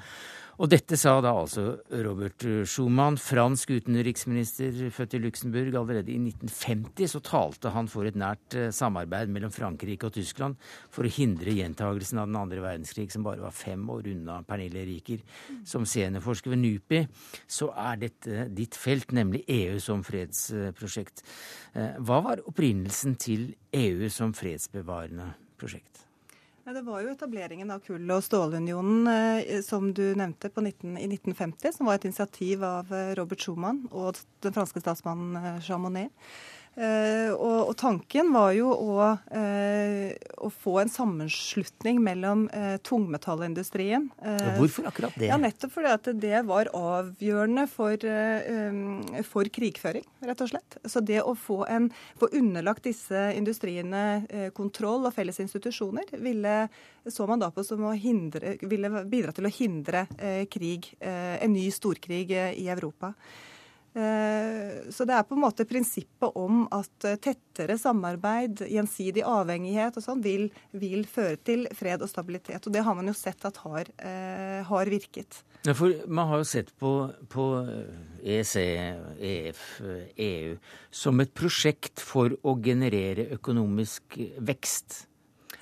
[0.62, 1.62] Og dette sa da altså
[2.05, 5.75] Robert Schumann, fransk utenriksminister født i Luxembourg.
[5.75, 10.55] Allerede i 1950 så talte han for et nært eh, samarbeid mellom Frankrike og Tyskland
[10.94, 14.87] for å hindre gjentagelsen av den andre verdenskrig, som bare var fem år unna Pernille
[14.87, 15.27] Riker.
[15.66, 17.03] Som seniorforsker ved NUPI
[17.51, 21.27] så er dette ditt felt, nemlig EU som fredsprosjekt.
[21.75, 23.51] Eh, hva var opprinnelsen til
[23.83, 26.07] EU som fredsbevarende prosjekt?
[26.64, 31.72] Det var jo etableringen av kull- og stålunionen eh, som du nevnte 19, i 1950,
[31.75, 36.14] som var et initiativ av eh, Robert Schumann og den franske statsmannen eh, Jean Monnet.
[36.72, 44.06] Uh, og, og, tanken var jo å, uh, å, få en sammenslutning mellom uh, tungmetallindustrien
[44.56, 45.28] Hvorfor akkurat det?
[45.28, 48.06] Ja, Nettopp fordi at det var avgjørende for,
[49.28, 50.78] for, krigføring, rett og slett.
[50.88, 56.56] Så det å få, en, få underlagt disse industriene kontroll og felles institusjoner, ville,
[57.04, 60.06] så man da på som å hindre, ville bidra til å hindre
[60.52, 63.12] krig, en ny storkrig i Europa.
[63.92, 69.98] Eh, så det er på en måte prinsippet om at eh, tettere samarbeid, gjensidig avhengighet
[70.00, 72.64] og sånn, vil, vil, føre til fred og stabilitet.
[72.64, 75.42] Og det har man jo sett at har, eh, har virket.
[75.66, 76.92] Ja, for Man har jo sett på,
[77.31, 77.46] på
[78.24, 78.57] EEC,
[79.20, 79.64] EF,
[80.16, 80.57] EU
[80.90, 85.05] som et prosjekt for å generere økonomisk vekst,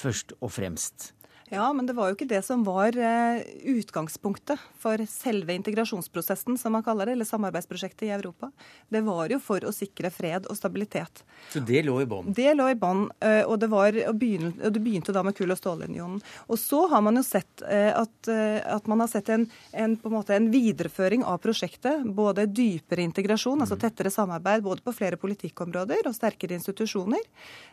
[0.00, 1.10] først og fremst.
[1.52, 3.40] Ja, men det var jo ikke det som var eh,
[3.72, 8.52] utgangspunktet for selve integrasjonsprosessen, som man kaller det, eller samarbeidsprosjektet i Europa.
[8.86, 11.24] Det var jo for å sikre fred og stabilitet.
[11.50, 12.30] Så det lå i bånn?
[12.36, 16.22] Det lå i bånn, eh, og, det og det begynte da med kull- og stålunionen.
[16.46, 20.06] Og så har man jo sett eh, at, at man har sett en, en, på
[20.06, 22.06] en, måte en videreføring av prosjektet.
[22.14, 23.84] Både dypere integrasjon, altså mm.
[23.88, 27.26] tettere samarbeid både på flere politikkområder og sterkere institusjoner,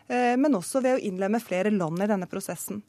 [0.08, 2.80] men også ved å innlemme flere land i denne prosessen.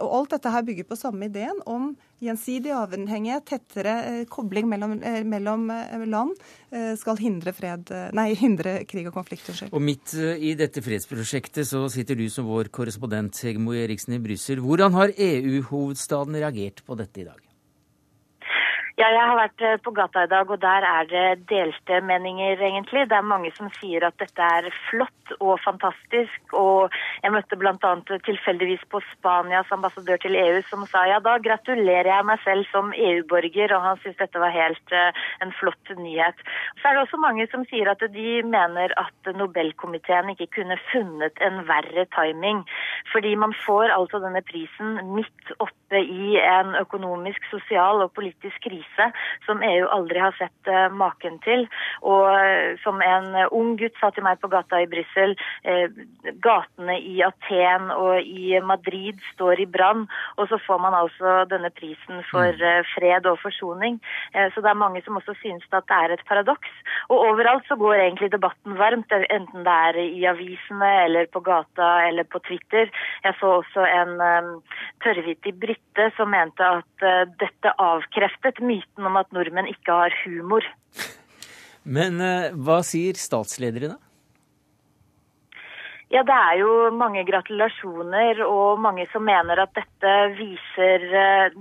[0.00, 4.96] Og alt dette her bygger på samme ideen om gjensidig avhengighet, tettere eh, kobling mellom,
[5.04, 6.36] eh, mellom eh, land,
[7.00, 9.48] skal hindre, fred, nei, hindre krig og konflikt.
[9.70, 14.60] Og midt i dette fredsprosjektet så sitter du som vår korrespondent Hegmo Eriksen i Brussel.
[14.64, 17.45] Hvordan har EU-hovedstaden reagert på dette i dag?
[18.96, 22.56] Ja, jeg har vært eh, på gata i dag, og der er det delte meninger,
[22.64, 23.02] egentlig.
[23.10, 26.54] Det er mange som sier at dette er flott og fantastisk.
[26.56, 27.90] Og jeg møtte bl.a.
[28.24, 32.88] tilfeldigvis på Spanias ambassadør til EU, som sa ja, da gratulerer jeg meg selv som
[32.96, 36.40] EU-borger, og han syntes dette var helt uh, en flott nyhet.
[36.80, 41.44] Så er det også mange som sier at de mener at Nobelkomiteen ikke kunne funnet
[41.44, 42.64] en verre timing.
[43.12, 48.85] Fordi man får altså denne prisen midt oppe i en økonomisk, sosial og politisk krise
[48.86, 49.12] krise
[49.46, 51.66] som EU aldri har sett uh, maken til.
[52.02, 55.36] Og uh, som en uh, ung gutt sa til meg på gata i Brussel,
[56.42, 61.70] gatene i Aten og i Madrid står i brann, og så får man altså denne
[61.74, 62.86] prisen for mm.
[62.94, 63.98] fred og forsoning.
[64.32, 66.70] så det er mange som også synes at det er et paradoks.
[67.08, 71.90] Og overalt så går egentlig debatten varmt, enten det er i avisene eller på gata
[72.06, 72.90] eller på Twitter.
[73.24, 74.16] Jeg så også en
[75.04, 77.08] tørrvittig brite som mente at
[77.40, 80.66] dette avkreftet mye myten om at nordmenn ikke har humor.
[81.86, 83.96] Men uh, hva sier statslederne?
[86.12, 91.56] Ja, det er jo mange gratulasjoner og mange som mener at dette viser eh,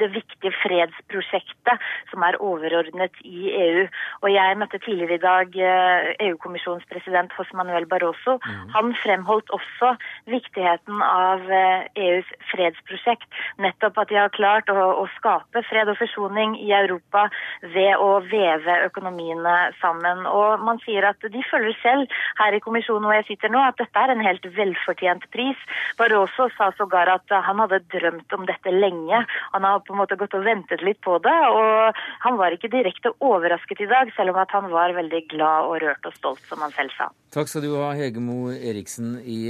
[0.00, 3.84] det viktige fredsprosjektet som er overordnet i EU.
[4.22, 8.38] Og jeg møtte tidligere i dag eh, EU-kommisjonens president José Manuel Barroso.
[8.44, 8.70] Mm.
[8.74, 9.94] Han fremholdt også
[10.30, 13.28] viktigheten av EUs eh, e fredsprosjekt.
[13.62, 17.26] Nettopp at de har klart å, å skape fred og forsoning i Europa
[17.74, 20.24] ved å veve økonomiene sammen.
[20.30, 23.78] Og man sier at de føler selv her i kommisjonen hvor jeg sitter nå, at
[23.80, 25.60] dette er en helt velfortjent pris.
[26.00, 29.24] Barroso sa sågar at han hadde drømt om dette lenge.
[29.54, 32.72] Han har på en måte gått og ventet litt på det, og han var ikke
[32.72, 36.42] direkte overrasket i dag, selv om at han var veldig glad og rørt og stolt,
[36.48, 37.10] som han selv sa.
[37.34, 39.40] Takk skal du ha, Hegemo Eriksen i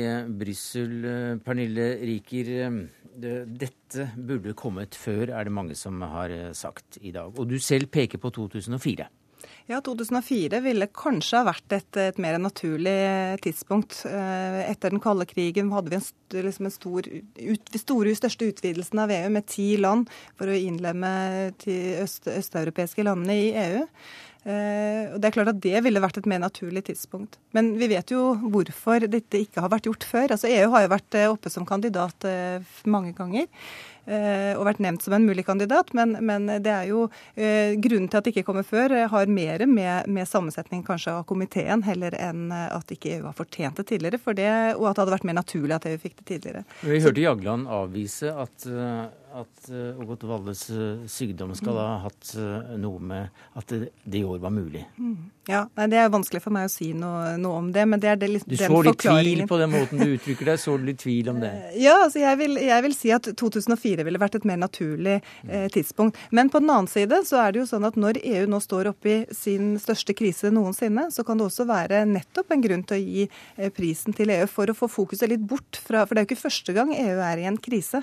[0.40, 0.94] Brussel.
[1.44, 2.54] Pernille Riker,
[3.14, 7.34] dette burde kommet før, er det mange som har sagt i dag.
[7.38, 9.06] Og du selv peker på 2004.
[9.64, 12.92] Ja, 2004 ville kanskje ha vært et, et mer naturlig
[13.46, 14.02] tidspunkt.
[14.04, 16.04] Eh, etter den kalde krigen hadde vi en,
[16.44, 21.14] liksom en stor, ut, store, største utvidelsen av EU med ti land for å innlemme
[21.64, 23.80] de øst, østeuropeiske landene i EU.
[24.44, 27.40] Eh, og Det er klart at det ville vært et mer naturlig tidspunkt.
[27.56, 30.28] Men vi vet jo hvorfor dette ikke har vært gjort før.
[30.36, 32.28] Altså EU har jo vært eh, oppe som kandidat
[32.84, 33.48] mange ganger.
[34.04, 35.92] Eh, og vært nevnt som en mulig kandidat.
[35.96, 39.32] Men, men det er jo eh, grunnen til at det ikke kommer før, eh, har
[39.32, 43.88] mer med, med sammensetning kanskje av komiteen heller enn at ikke EU har fortjent det
[43.92, 44.20] tidligere.
[44.20, 46.64] For det, og at det hadde vært mer naturlig at EU fikk det tidligere.
[46.84, 48.68] Vi hørte Jagland avvise at
[49.34, 49.70] at
[50.00, 54.38] Ågot Valles uh, sykdom skal ha hatt uh, noe med at det, det, i år
[54.42, 54.84] var mulig.
[54.98, 55.30] Mm.
[55.48, 58.08] Ja, nei, Det er vanskelig for meg å si noe, noe om det, men det
[58.14, 58.86] er det, du den forklaringen.
[58.86, 60.60] Du så litt tvil på den måten du uttrykker deg?
[60.62, 61.50] Så du litt tvil om det?
[61.80, 65.66] Ja, altså jeg vil, jeg vil si at 2004 ville vært et mer naturlig eh,
[65.74, 66.20] tidspunkt.
[66.32, 68.92] Men på den annen side så er det jo sånn at når EU nå står
[68.94, 72.96] oppe i sin største krise noensinne, så kan det også være nettopp en grunn til
[72.96, 76.22] å gi eh, prisen til EU for å få fokuset litt bort fra For det
[76.22, 78.00] er jo ikke første gang EU er i en krise.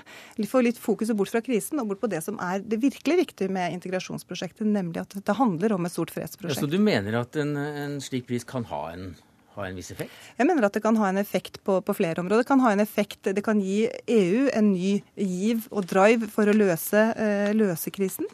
[0.52, 3.52] Få litt fokuset bort fra krisen og bort på det som er det virkelig viktige
[3.52, 6.58] med integrasjonsprosjektet, nemlig at det handler om et stort fredsprosjekt.
[6.58, 9.12] Ja, så du mener at en, en slik pris kan ha en
[9.52, 10.12] ha en viss effekt?
[10.38, 12.44] Jeg mener at det kan ha en effekt på, på, flere områder.
[12.44, 16.48] Det kan ha en effekt, det kan gi EU en ny giv og drive for
[16.48, 18.28] å løse, uh, løse krisen.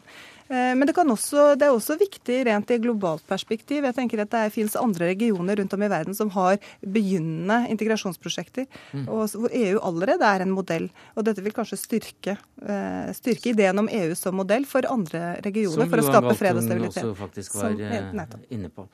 [0.49, 3.85] Eh, men det, også, det, er også viktig rent i globalt perspektiv.
[3.85, 8.65] Jeg tenker at Det finnes andre regioner rundt om i verden som har begynnende integrasjonsprosjekter,
[8.93, 9.05] mm.
[9.05, 10.89] og hvor EU allerede er en modell.
[11.15, 15.85] Og Dette vil kanskje styrke, eh, styrke ideen om EU som modell for andre regioner,
[15.85, 16.97] som for å skape fred og stabilitet.
[16.97, 18.87] Som Johan også faktisk var som, eh, inne på.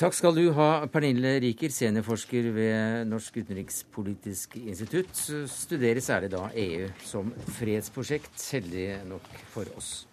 [0.00, 5.16] Takk skal du ha, Pernille Riker, seniorforsker ved Norsk utenrikspolitisk institutt.
[5.48, 10.09] Studerer særlig da EU som fredsprosjekt, heldig nok for oss.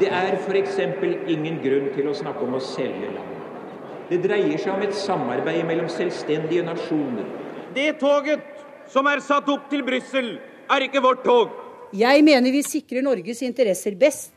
[0.00, 0.78] Det er f.eks.
[1.28, 3.36] ingen grunn til å snakke om å selge land.
[4.10, 7.26] Det dreier seg om et samarbeid mellom selvstendige nasjoner.
[7.76, 8.42] Det toget
[8.90, 10.32] som er satt opp til Brussel,
[10.70, 11.52] er ikke vårt tog.
[11.94, 14.32] Jeg mener vi sikrer Norges interesser best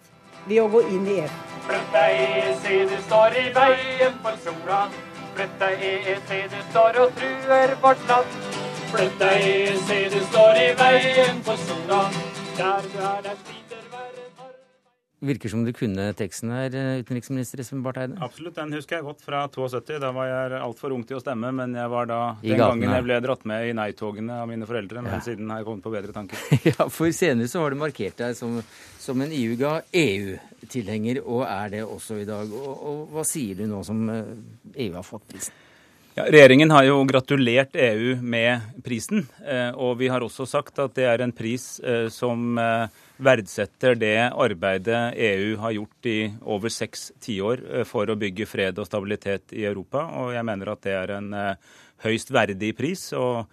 [0.45, 1.32] ved å gå inn i EU.
[1.63, 4.84] Flytt deg, EEC, du står i veien for sola.
[5.38, 8.62] Flytt deg, EEC, du står og truer vårt land.
[8.94, 9.46] Flytt deg,
[9.88, 12.02] se du står i veien for sola.
[12.58, 14.20] Der du er, der sliter verden.
[15.24, 18.18] Virker som du kunne teksten her, eh, utenriksminister Espen Barth Eide.
[18.22, 19.98] Absolutt, den husker jeg godt fra 72.
[20.04, 22.91] Da var jeg altfor ung til å stemme, men jeg var da I den gangen
[22.94, 25.02] jeg ble dratt med i nei-togene av mine foreldre.
[25.02, 25.20] Men Ja.
[25.26, 26.38] siden har jeg kommet på bedre tanker.
[26.74, 28.60] Ja, for senere så har du markert deg som,
[29.00, 32.52] som en iuga EU-tilhenger, og er det også i dag.
[32.52, 34.36] Og, og hva sier du nå som eh,
[34.86, 35.54] EU har fått prisen?
[36.14, 40.93] Ja, regjeringen har jo gratulert EU med prisen, eh, og vi har også sagt at
[40.93, 42.86] det er en pris eh, som eh,
[43.18, 48.86] verdsetter det arbeidet EU har gjort i over seks tiår for å bygge fred og
[48.86, 50.05] stabilitet i Europa.
[50.22, 51.34] Og jeg mener at det er en
[52.05, 53.09] høyst verdig pris.
[53.18, 53.47] og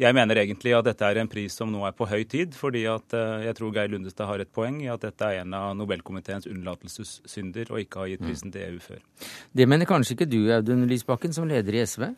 [0.00, 2.86] jeg mener egentlig at dette er en pris som nå er på høy tid, fordi
[2.88, 5.74] at eh, jeg tror Geir Lundestad har et poeng i at dette er en av
[5.76, 9.04] Nobelkomiteens unnlatelsessynder, og ikke har gitt prisen til EU før.
[9.52, 12.08] Det mener kanskje ikke du, Audun Lysbakken, som leder i SV?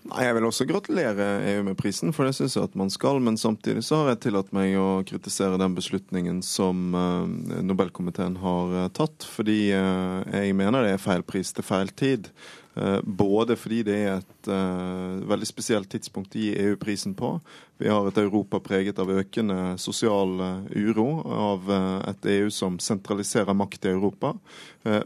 [0.00, 3.20] Nei, Jeg vil også gratulere EU med prisen, for det syns jeg at man skal.
[3.20, 8.78] Men samtidig så har jeg tillatt meg å kritisere den beslutningen som eh, Nobelkomiteen har
[8.86, 9.28] eh, tatt.
[9.28, 12.32] Fordi jeg mener det er feil pris til feil tid.
[12.80, 17.34] Eh, Både fordi det er et eh, veldig spesielt tidspunkt å gi EU-prisen på.
[17.80, 21.68] Vi har et Europa preget av økende sosial eh, uro, av
[22.08, 24.34] et EU som sentraliserer makt i Europa.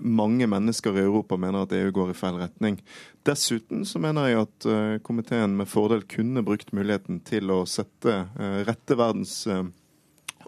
[0.01, 2.79] Mange mennesker i Europa mener at EU går i feil retning.
[3.27, 4.66] Dessuten så mener jeg at
[5.07, 8.20] komiteen med fordel kunne brukt muligheten til å sette
[8.68, 9.41] rette verdens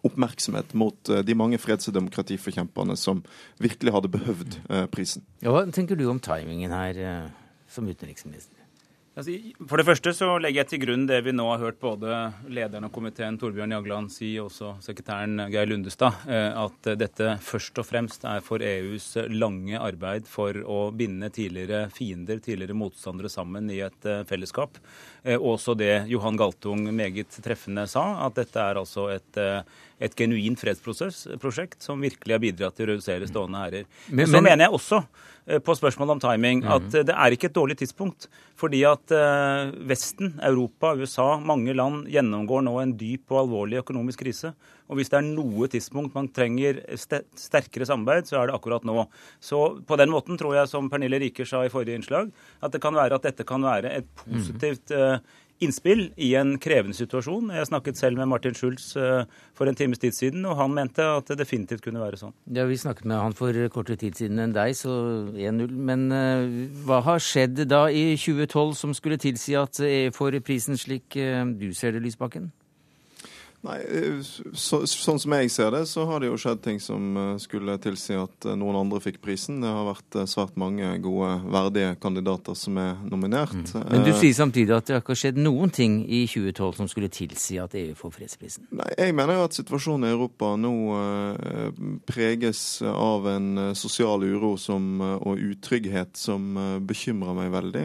[0.05, 3.23] oppmerksomhet mot eh, de mange freds- og demokratiforkjemperne som
[3.63, 5.25] virkelig hadde behøvd eh, prisen.
[5.45, 7.27] Ja, hva tenker du om timingen her eh,
[7.71, 8.55] som utenriksminister?
[9.17, 9.33] Altså,
[9.65, 12.19] For det første så legger jeg til grunn det vi nå har hørt både
[12.53, 17.89] lederen av komiteen Torbjørn Jagland si, og også sekretæren Geir Lundestad, at dette først og
[17.89, 23.81] fremst er for EUs lange arbeid for å binde tidligere fiender, tidligere motstandere sammen i
[23.89, 24.77] et fellesskap.
[25.39, 29.41] Og også det Johan Galtung meget treffende sa, at dette er altså et,
[30.01, 33.87] et genuint fredsprosjekt som virkelig har bidratt til å redusere stående ærer.
[34.11, 35.07] Men- så men- mener jeg også
[35.49, 38.27] eh, på spørsmålet om timing at eh, det er ikke et dårlig tidspunkt.
[38.57, 44.21] Fordi at eh, Vesten, Europa, USA, mange land gjennomgår nå en dyp og alvorlig økonomisk
[44.25, 44.53] krise.
[44.89, 49.09] Og hvis det er noe tidspunkt man trenger sterkere samarbeid, så er det akkurat nå.
[49.43, 52.31] Så på den måten tror jeg, som Pernille Riker sa i forrige innslag,
[52.63, 55.19] at det kan være at dette kan være et positivt eh,
[55.65, 57.53] innspill i en krevende situasjon.
[57.57, 59.25] Jeg snakket selv med Martin Schulz eh,
[59.57, 62.35] for en times tid siden, og han mente at det definitivt kunne være sånn.
[62.53, 64.93] Ja, Vi snakket med han for kortere tid siden enn deg, så
[65.33, 65.73] 1-0.
[65.73, 70.79] Men eh, hva har skjedd da i 2012 som skulle tilsi at EU får prisen
[70.81, 72.53] slik eh, du ser det, Lysbakken?
[73.65, 74.21] Nei, eh,
[74.55, 77.77] så, Sånn som jeg ser det, så har det jo skjedd ting som eh, skulle
[77.83, 79.61] tilsi at eh, noen andre fikk prisen.
[79.65, 83.55] Det har vært svært mange gode, verdige kandidater som er nominert.
[83.75, 87.11] Men du sier samtidig at det har ikke skjedd noen ting i 2012 som skulle
[87.13, 88.69] tilsi at EU får fredsprisen.
[88.77, 90.75] Nei, Jeg mener jo at situasjonen i Europa nå
[92.09, 93.49] preges av en
[93.79, 97.85] sosial uro som, og utrygghet som bekymrer meg veldig.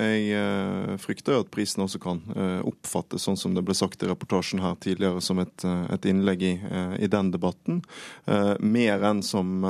[0.00, 2.22] Jeg frykter jo at prisen også kan
[2.66, 6.42] oppfattes sånn som det ble sagt i reportasjen her tidligere, som et, eh, et innlegg
[6.42, 7.82] i, eh, i den debatten.
[8.26, 9.64] Eh, mer enn som,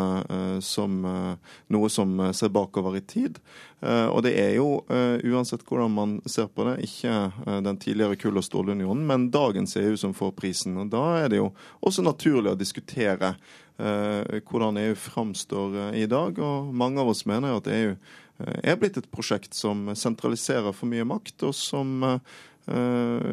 [0.60, 1.02] som
[1.68, 3.38] noe som ser bakover i tid.
[3.82, 7.32] Og det er jo, uansett hvordan man ser på det, ikke
[7.64, 10.76] den tidligere kull- og stålunionen, men dagens EU som får prisen.
[10.76, 13.34] Og da er det jo også naturlig å diskutere
[13.78, 16.38] hvordan EU framstår i dag.
[16.38, 17.94] Og mange av oss mener jo at EU
[18.62, 22.20] er blitt et prosjekt som sentraliserer for mye makt, og som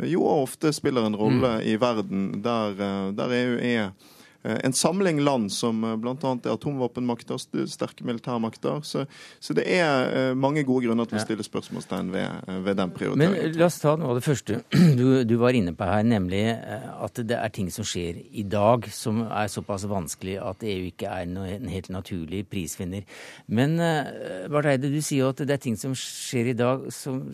[0.07, 3.91] jo ofte spiller en rolle i verden der, eh, der EU er eh,
[4.63, 6.15] en samling land som bl.a.
[6.15, 8.81] er atomvåpenmakter, sterke militærmakter.
[8.87, 9.05] Så,
[9.39, 12.93] så det er eh, mange gode grunner til å stille spørsmålstegn ved, eh, ved den
[13.19, 14.61] Men la oss ta noe av det første
[14.99, 18.45] du, du var inne på her, nemlig eh, at det er ting som skjer i
[18.47, 23.05] dag som er såpass vanskelig at EU ikke er noe, en helt naturlig prisvinner.
[23.47, 26.87] Men eh, Barth Eide, du sier jo at det er ting som skjer i dag
[26.93, 27.25] som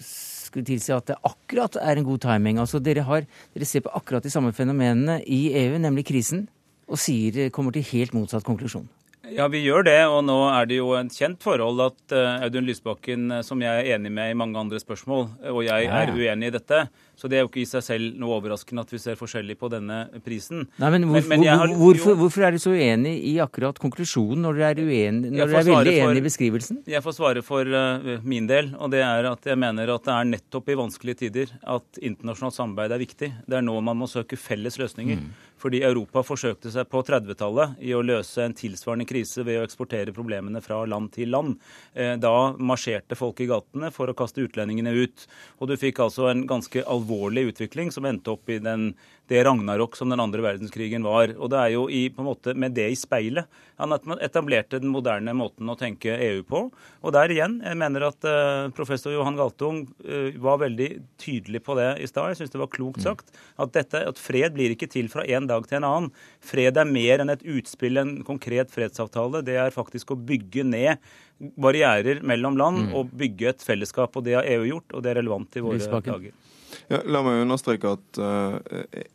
[0.54, 2.60] skulle tilsi at det akkurat er en god timing.
[2.62, 6.46] Altså dere, har, dere ser på akkurat de samme fenomenene i EU, nemlig krisen,
[6.94, 8.86] og sier, kommer til helt motsatt konklusjon.
[9.34, 12.68] Ja, vi gjør det, og nå er det jo et kjent forhold at eh, Audun
[12.68, 16.12] Lysbakken, eh, som jeg er enig med i mange andre spørsmål, eh, og jeg er
[16.12, 16.82] uenig i dette,
[17.16, 19.70] Så det er jo ikke i seg selv noe overraskende at vi ser forskjellig på
[19.70, 20.64] denne prisen.
[20.82, 24.42] Nei, men, hvor, men men har- hvorfor, hvorfor er dere så uenig i akkurat konklusjonen
[24.48, 26.82] når dere er, uenig, når dere er veldig for- enig i beskrivelsen?
[26.90, 30.14] Jeg får svare for uh, min del, og det er at jeg mener at det
[30.18, 33.32] er nettopp i vanskelige tider at internasjonalt samarbeid er viktig.
[33.46, 35.22] Det er nå man må søke felles løsninger.
[35.22, 35.30] Mm.
[35.64, 40.12] Fordi Europa forsøkte seg på 30-tallet i å løse en tilsvarende krise ved å eksportere
[40.12, 41.54] problemene fra land til land.
[41.96, 45.24] Eh, Da marsjerte folk i gatene for å kaste utlendingene ut.
[45.62, 48.94] Og du fikk altså en ganske alvorlig utvikling som endte opp i den,
[49.28, 51.36] det ragnarok som den andre verdenskrigen var.
[51.38, 53.48] Og det er jo i, på en måte med det i speilet
[53.82, 56.62] han etablerte den moderne måten å tenke EU på.
[57.02, 60.90] Og der igjen, jeg mener at eh, professor Johan Galtung eh, var veldig
[61.22, 62.32] tydelig på det i stad.
[62.32, 63.34] Jeg syns det var klokt sagt.
[63.58, 66.14] At, dette, at fred blir ikke til fra en dag til en annen.
[66.44, 69.44] Fred er mer enn et utspill, en konkret fredsavtale.
[69.46, 71.14] Det er faktisk å bygge ned
[71.60, 74.16] barrierer mellom land og bygge et fellesskap.
[74.16, 76.14] Og det har EU gjort, og det er relevant i våre Lysbakken.
[76.14, 76.53] dager.
[76.92, 78.58] Ja, la meg understreke at uh,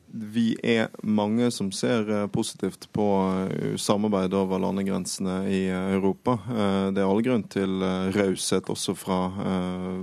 [0.09, 3.07] vi er mange som ser uh, positivt på
[3.49, 6.39] uh, samarbeid over landegrensene i Europa.
[6.95, 7.83] Det er all grunn til
[8.15, 9.19] raushet også fra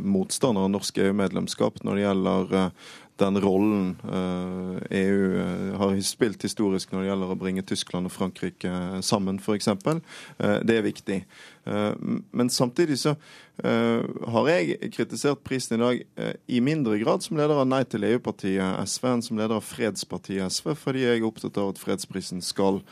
[0.02, 2.56] motstandere av norsk EU-medlemskap når det gjelder
[3.18, 8.14] den rollen eh, EU eh, har spilt historisk når det gjelder å bringe Tyskland og
[8.14, 9.70] Frankrike eh, sammen, f.eks.
[10.38, 11.22] Det er viktig.
[11.66, 13.16] Men samtidig så
[13.58, 18.86] har jeg kritisert prisen i dag i mindre grad som leder av Nei til EU-partiet
[18.86, 22.84] SV enn som leder av Fredspartiet SV, fordi jeg er opptatt av at fredsprisen skal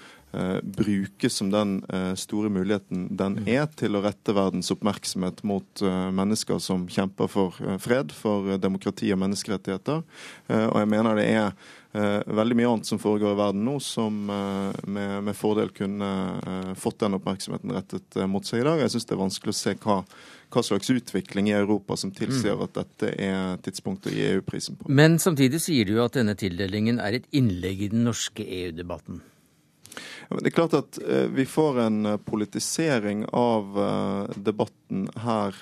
[0.64, 6.10] brukes som den eh, store muligheten den er til å rette verdens oppmerksomhet mot eh,
[6.16, 10.04] mennesker som kjemper for eh, fred, for eh, demokrati og menneskerettigheter.
[10.48, 11.48] Eh, og jeg mener det er
[11.94, 16.14] eh, veldig mye annet som foregår i verden nå, som eh, med, med fordel kunne
[16.42, 18.82] eh, fått den oppmerksomheten rettet eh, mot seg i dag.
[18.82, 20.00] Jeg syns det er vanskelig å se hva,
[20.54, 24.90] hva slags utvikling i Europa som tilsier at dette er tidspunktet å gi EU-prisen på.
[24.90, 29.22] Men samtidig sier du at denne tildelingen er et innlegg i den norske EU-debatten.
[30.30, 35.56] Det er klart at eh, vi får en eh, politisering av eh, debatten her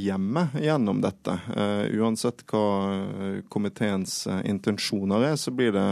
[0.00, 1.34] hjemme gjennom dette.
[1.92, 5.84] Uansett hva komiteens intensjoner er, så blir det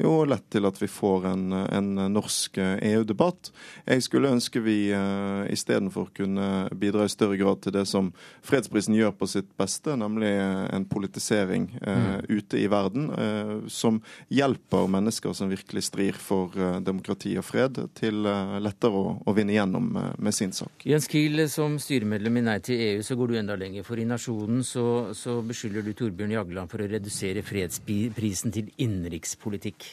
[0.00, 3.52] jo lett til at vi får en, en norsk eh, EU-debatt.
[3.86, 8.10] Jeg skulle ønske vi uh, istedenfor kunne bidra i større grad til det som
[8.44, 14.00] fredsprisen gjør på sitt beste, nemlig eh, en politisering eh, ute i verden eh, som
[14.32, 19.36] hjelper mennesker som virkelig strir for eh, demokrati og fred, til eh, lettere å, å
[19.36, 20.86] vinne gjennom eh, med sin sak.
[20.88, 23.86] Jens Kiel, som styremedlem i Nei til EU, så går du enda lenger.
[23.86, 24.86] For i Nasjonen så,
[25.16, 29.88] så beskylder du Torbjørn Jagland for å redusere fredsprisen til innenrikspolitikk.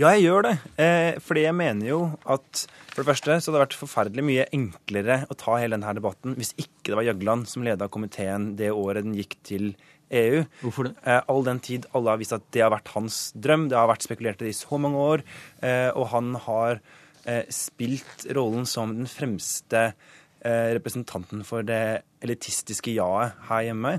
[0.00, 0.52] Ja, jeg gjør det.
[0.80, 4.46] Eh, fordi jeg mener jo at for det første så hadde det vært forferdelig mye
[4.56, 8.70] enklere å ta hele denne debatten hvis ikke det var Jagland som leda komiteen det
[8.72, 9.66] året den gikk til
[10.08, 10.38] EU.
[10.62, 10.94] Hvorfor det?
[11.04, 13.66] Eh, all den tid alle har visst at det har vært hans drøm.
[13.68, 15.26] Det har vært spekulert i det i så mange år.
[15.68, 16.80] Eh, og han har
[17.26, 23.98] eh, spilt rollen som den fremste eh, representanten for det elitistiske jaet her hjemme.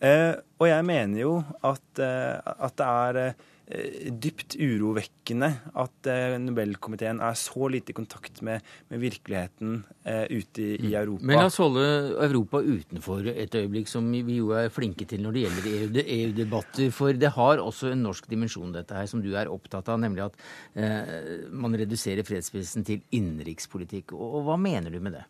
[0.00, 3.22] Eh, og jeg mener jo at, at det er
[3.68, 10.64] dypt urovekkende at eh, Nobelkomiteen er så lite i kontakt med, med virkeligheten eh, ute
[10.64, 11.28] i, i Europa.
[11.28, 11.84] Men la oss holde
[12.24, 16.92] Europa utenfor et øyeblikk, som vi jo er flinke til når det gjelder EU- EU-debatter.
[16.96, 20.24] For det har også en norsk dimensjon, dette her, som du er opptatt av, nemlig
[20.30, 20.38] at
[20.72, 24.16] eh, man reduserer fredsprisen til innenrikspolitikk.
[24.16, 25.26] Og, og hva mener du med det?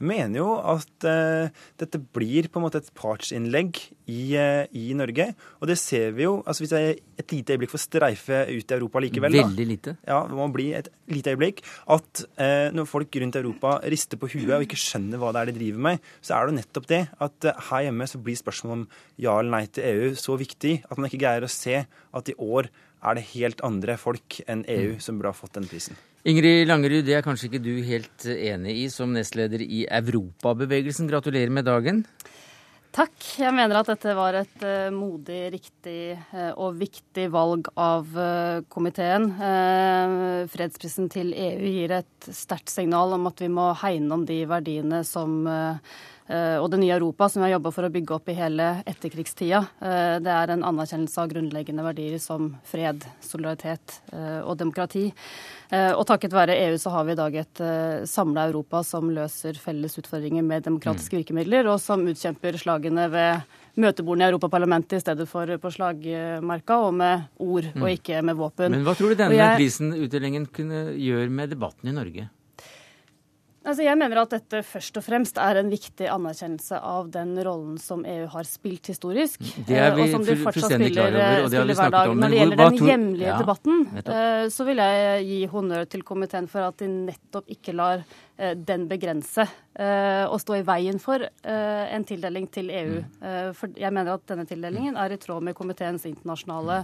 [0.00, 3.78] Jeg mener jo at eh, dette blir på en måte et partsinnlegg
[4.10, 5.28] i, eh, i Norge.
[5.60, 6.40] Og det ser vi jo.
[6.42, 9.46] altså Hvis jeg et lite øyeblikk får streife ut i Europa likevel da.
[9.46, 9.96] Veldig lite.
[10.08, 11.62] Ja, det må bli et lite øyeblikk.
[11.94, 15.52] At eh, når folk rundt Europa rister på huet og ikke skjønner hva det er
[15.52, 18.40] de driver med, så er det jo nettopp det at eh, her hjemme så blir
[18.42, 18.86] spørsmålet om
[19.22, 22.38] ja eller nei til EU så viktig at man ikke greier å se at i
[22.42, 22.72] år
[23.02, 25.98] er det helt andre folk enn EU som burde ha fått den prisen.
[26.22, 31.08] Ingrid Langerud, det er kanskje ikke du helt enig i som nestleder i Europabevegelsen.
[31.10, 32.04] Gratulerer med dagen.
[32.94, 33.16] Takk.
[33.40, 38.06] Jeg mener at dette var et uh, modig, riktig uh, og viktig valg av
[38.70, 39.32] komiteen.
[40.52, 45.02] fredsprisen til EU gir et sterkt signal om at vi må hegne om de verdiene
[45.08, 45.42] som
[46.32, 49.60] og det nye Europa som vi har jobba for å bygge opp i hele etterkrigstida.
[50.24, 53.98] Det er en anerkjennelse av grunnleggende verdier som fred, solidaritet
[54.46, 55.10] og demokrati.
[55.72, 57.62] Og takket være EU så har vi i dag et
[58.08, 64.26] samla Europa som løser felles utfordringer med demokratiske virkemidler, og som utkjemper slagene ved møtebordene
[64.26, 68.72] i Europaparlamentet i stedet for på slagmarka, og med ord og ikke med våpen.
[68.76, 72.28] Men hva tror du denne jeg- prisen, utdelingen, kunne gjøre med debatten i Norge?
[73.62, 77.76] Altså, jeg mener at dette først og fremst er en viktig anerkjennelse av den rollen
[77.78, 79.38] som EU har spilt historisk.
[79.68, 82.10] Vi og som de fortsatt spiller, over, og det har vi spiller hver dag.
[82.10, 82.22] om.
[82.22, 86.50] Når det gjelder den hjemlige Ja, debatten, eh, så vil jeg gi honnør til komiteen
[86.50, 91.22] for at de nettopp ikke lar eh, den begrense å og stå i veien for
[91.22, 92.98] eh, en tildeling til EU.
[93.00, 93.22] Mm.
[93.24, 96.82] Eh, For jeg mener at denne tildelingen er i tråd med komiteens internasjonale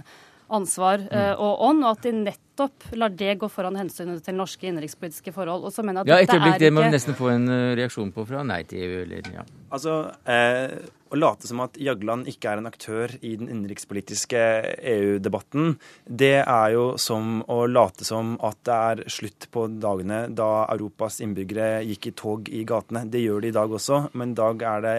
[0.49, 4.67] ansvar eh, og ånd, og at de nettopp lar det gå foran hensynet til norske
[4.67, 5.65] innenrikspolitiske forhold.
[5.67, 7.33] Og så mener jeg Ja, at et dette øyeblikk, er det må vi nesten få
[7.33, 9.45] en eh, reaksjon på fra Nei til EU, eller ja.
[9.69, 10.79] Altså, eh,
[11.09, 14.41] Å late som at Jagland ikke er en aktør i den innenrikspolitiske
[14.91, 15.71] EU-debatten,
[16.05, 21.17] det er jo som å late som at det er slutt på dagene da Europas
[21.25, 23.07] innbyggere gikk i tog i gatene.
[23.09, 24.95] Det gjør de i dag også, men i dag er det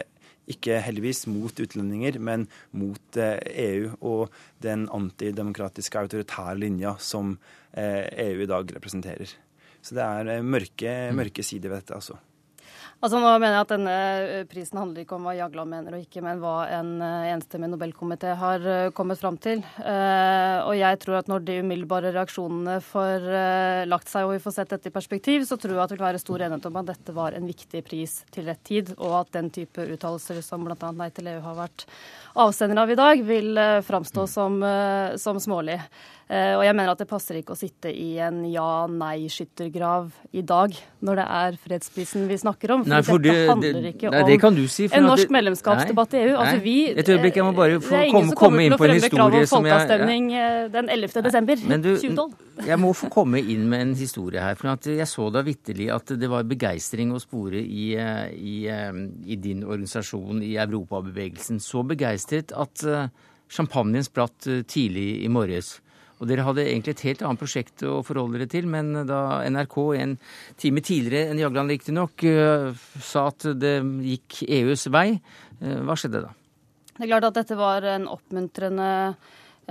[0.52, 2.46] ikke heldigvis mot utlendinger, men
[2.76, 7.36] mot eh, EU og den antidemokratiske autoritære linja som
[7.72, 9.36] eh, EU i dag representerer.
[9.80, 12.18] Så det er eh, mørke, mørke sider ved dette, altså.
[13.00, 16.02] Altså nå mener jeg at denne eh, prisen handler ikke om hva Jagland mener og
[16.04, 19.62] ikke, men hva en eh, enstemmig Nobelkomité har eh, kommet fram til.
[19.80, 23.24] Og jeg tror at når de umiddelbare reaksjonene får
[23.88, 26.06] lagt seg og vi får sett dette i perspektiv, så tror jeg at det vil
[26.10, 29.32] være stor enighet om at dette var en viktig pris til rett tid, og at
[29.38, 30.92] den type uttalelser som bl.a.
[31.00, 31.86] Nei til EU har vært
[32.36, 35.80] avsender av i dag, vil eh, framstå som, eh, som smålig.
[36.30, 40.76] Eh, Og jeg mener at det passer ikke å sitte i en ja-nei-skyttergrav i dag,
[41.02, 42.84] når det er fredsprisen vi snakker om.
[42.84, 45.04] For, Nei, for dette det- handler ikke nei, om det kan du si, for en
[45.10, 45.30] norsk det-
[46.14, 46.36] i EU.
[46.36, 48.60] Altså, vi, Et øyeblikk, jeg må bare få det er ingen komme- som komme kommer
[48.62, 51.22] inn til å på en fremme krav om historie som jeg- folkeavstemning den 11.
[51.22, 52.34] desember Men du, 2012.
[52.66, 54.54] jeg må få komme inn med en historie her.
[54.54, 58.92] For at jeg så da vitterlig at det var begeistring å spore i, i, eh,
[59.26, 61.58] i din organisasjon, i Europabevegelsen.
[61.58, 61.82] Så
[62.20, 63.08] begeistret at eh,
[63.50, 65.80] champagnen spratt eh, tidlig i morges.
[66.20, 69.76] Og dere hadde egentlig et helt annet prosjekt å forholde dere til, men da NRK
[69.96, 70.18] en
[70.60, 72.24] time tidligere enn Jagland riktignok
[73.00, 75.16] sa at det gikk EUs vei,
[75.62, 76.34] eh, hva skjedde da?
[76.98, 78.90] Det er klart at dette var en oppmuntrende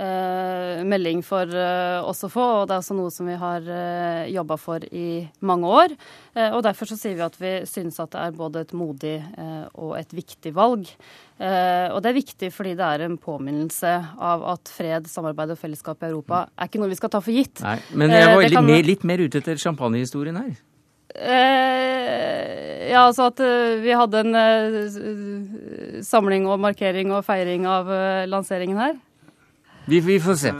[0.00, 3.60] eh, melding for eh, oss å få, og det er også noe som vi har
[3.68, 5.06] eh, jobba for i
[5.44, 5.94] mange år.
[6.34, 9.16] Eh, og Derfor så sier vi at vi synes at det er både et modig
[9.20, 10.88] eh, og et viktig valg.
[11.40, 15.60] Eh, og det er viktig fordi det er en påminnelse av at fred, samarbeid og
[15.60, 17.62] fellesskap i Europa er ikke noe vi skal ta for gitt.
[17.64, 20.50] Nei, men jeg Eh, var litt, kan- mer, litt mer ute etter champagnehistorien her.
[21.10, 27.90] Eh, ja, altså at eh, vi hadde en eh, samling og markering og feiring av
[28.30, 28.98] lanseringen her.
[29.88, 30.50] Vi, vi får se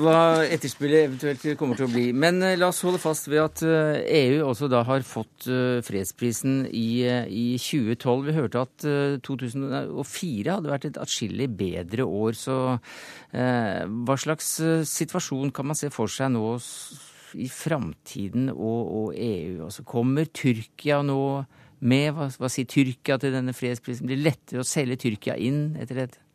[0.00, 2.08] hva etterspillet eventuelt kommer til å bli.
[2.16, 5.78] Men eh, la oss holde fast ved at eh, EU også da har fått eh,
[5.86, 8.26] fredsprisen i, i 2012.
[8.26, 12.34] Vi hørte at eh, 2004 hadde vært et atskillig bedre år.
[12.38, 14.56] Så eh, hva slags
[14.90, 16.44] situasjon kan man se for seg nå
[17.38, 19.64] i framtiden og, og EU?
[19.68, 21.22] Altså, kommer Tyrkia nå
[21.78, 22.10] med?
[22.16, 24.08] Hva, hva sier Tyrkia til denne fredsprisen?
[24.10, 26.27] Blir det lettere å selge Tyrkia inn etter dette?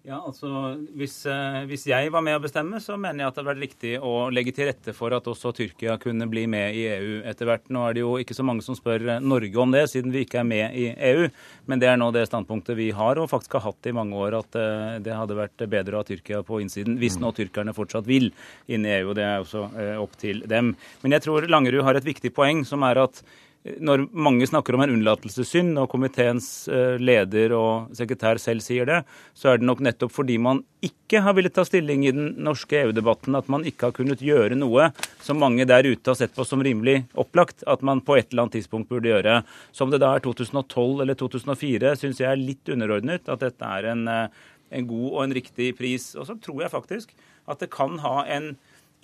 [0.00, 0.48] Ja, altså
[0.96, 3.64] hvis, eh, hvis jeg var med å bestemme, så mener jeg at det hadde vært
[3.66, 7.44] riktig å legge til rette for at også Tyrkia kunne bli med i EU etter
[7.44, 7.68] hvert.
[7.68, 10.22] Nå er det jo ikke så mange som spør eh, Norge om det, siden vi
[10.24, 11.28] ikke er med i EU.
[11.68, 14.38] Men det er nå det standpunktet vi har, og faktisk har hatt i mange år,
[14.40, 16.96] at eh, det hadde vært bedre å ha Tyrkia på innsiden.
[17.02, 18.30] Hvis nå tyrkerne fortsatt vil
[18.72, 19.68] inn i EU, og det er også
[20.00, 20.72] opp til dem.
[21.04, 23.20] Men jeg tror Langerud har et viktig poeng, som er at
[23.60, 29.02] når mange snakker om en unnlatelsessynd, og komiteens eh, leder og sekretær selv sier det,
[29.36, 32.78] så er det nok nettopp fordi man ikke har villet ta stilling i den norske
[32.80, 34.88] EU-debatten, at man ikke har kunnet gjøre noe
[35.20, 38.46] som mange der ute har sett på som rimelig opplagt at man på et eller
[38.46, 39.42] annet tidspunkt burde gjøre.
[39.76, 43.92] Som det da er 2012 eller 2004, syns jeg er litt underordnet at dette er
[43.92, 46.14] en, eh, en god og en riktig pris.
[46.16, 47.12] Og så tror jeg faktisk
[47.50, 48.54] at det kan ha en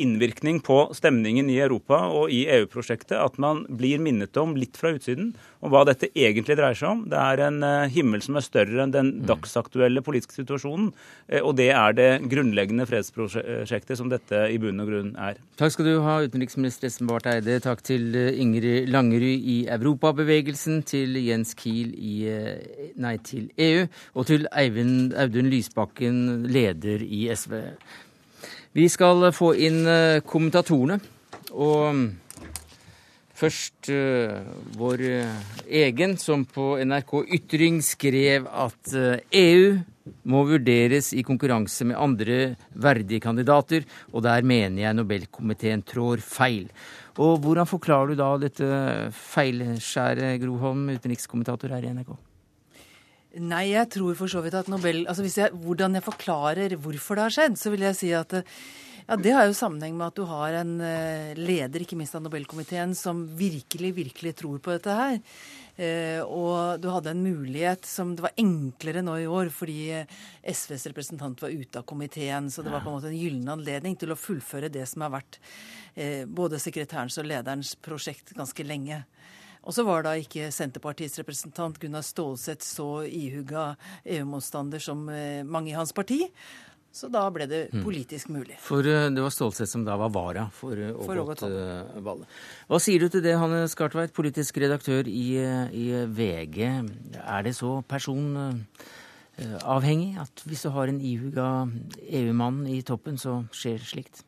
[0.03, 4.93] innvirkning på stemningen i Europa og i EU-prosjektet at man blir minnet om litt fra
[4.97, 5.33] utsiden
[5.65, 7.03] om hva dette egentlig dreier seg om.
[7.11, 10.93] Det er en eh, himmel som er større enn den dagsaktuelle politiske situasjonen.
[11.29, 15.41] eh, Og det er det grunnleggende fredsprosjektet som dette i bunn og grunn er.
[15.57, 17.59] Takk skal du ha, utenriksminister Espen Barth Eide.
[17.65, 22.17] Takk til eh, Ingrid Langerud i Europabevegelsen, til Jens Kiel i
[23.01, 27.57] Nei til EU, og til Eivind Audun Lysbakken, leder i SV.
[28.77, 30.99] Vi skal få inn eh, kommentatorene.
[31.57, 32.07] Og mm,
[33.37, 35.47] først eh, vår eh,
[35.87, 39.79] egen, som på NRK Ytring skrev at eh, EU
[40.29, 42.39] må vurderes i konkurranse med andre
[42.77, 46.69] verdige kandidater, og der mener jeg Nobelkomiteen trår feil.
[47.17, 48.69] Og hvordan forklarer du da dette
[49.33, 52.13] feilskjæret, Groholm, utenrikskommentator her i NRK?
[53.37, 57.19] Nei, jeg tror for så vidt at Nobel altså hvis jeg, Hvordan jeg forklarer hvorfor
[57.19, 58.33] det har skjedd, så vil jeg si at
[59.07, 62.25] Ja, Det har jo sammenheng med at du har en eh, leder, ikke minst av
[62.25, 65.21] Nobelkomiteen, som virkelig, virkelig tror på dette her.
[65.77, 69.93] Eh, og du hadde en mulighet som det var enklere nå i år, fordi
[70.43, 72.51] SVs representant var ute av komiteen.
[72.51, 75.15] Så det var på en måte en gyllen anledning til å fullføre det som har
[75.21, 75.39] vært
[75.95, 79.05] eh, både sekretærens og lederens prosjekt ganske lenge.
[79.67, 83.73] Og så var da ikke Senterpartiets representant Gunnar Stålseth så ihuga
[84.05, 85.03] EU-motstander som
[85.51, 86.21] mange i hans parti.
[86.97, 87.83] Så da ble det mm.
[87.85, 88.55] politisk mulig.
[88.65, 91.43] For uh, det var Stålsett som da var vara for uh, Ågot
[92.07, 92.25] Valle.
[92.71, 95.37] Hva sier du til det, Hanne Skartveit, politisk redaktør i,
[95.77, 96.57] i VG.
[97.21, 101.69] Er det så personavhengig at hvis du har en ihuga
[102.07, 104.25] EU-mann i toppen, så skjer slikt?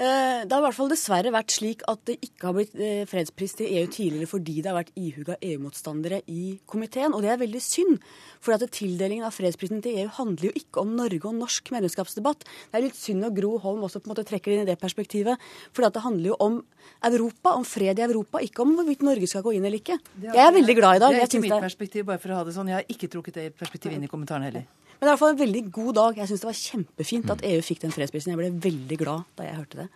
[0.00, 3.02] Eh, det har i hvert fall dessverre vært slik at det ikke har blitt eh,
[3.08, 7.12] fredspris til EU tidligere fordi det har vært ihuga EU-motstandere i komiteen.
[7.12, 7.98] Og det er veldig synd.
[8.40, 12.48] For at tildelingen av fredsprisen til EU handler jo ikke om Norge og norsk medlemskapsdebatt.
[12.48, 14.70] Det er litt synd når Gro Holm også på en måte trekker det inn i
[14.70, 15.50] det perspektivet.
[15.76, 16.60] For det handler jo om
[17.04, 20.00] Europa, om fred i Europa, ikke om hvorvidt Norge skal gå inn eller ikke.
[20.24, 21.12] Jeg er veldig glad i dag.
[21.12, 22.72] Det er ikke mitt perspektiv, bare for å ha det sånn.
[22.72, 24.64] Jeg har ikke trukket det perspektivet inn i kommentaren heller.
[25.00, 26.18] Men det er i hvert fall en veldig god dag.
[26.20, 28.34] Jeg syns det var kjempefint at EU fikk den fredsprisen.
[28.34, 29.86] Jeg ble veldig glad da jeg hørte det.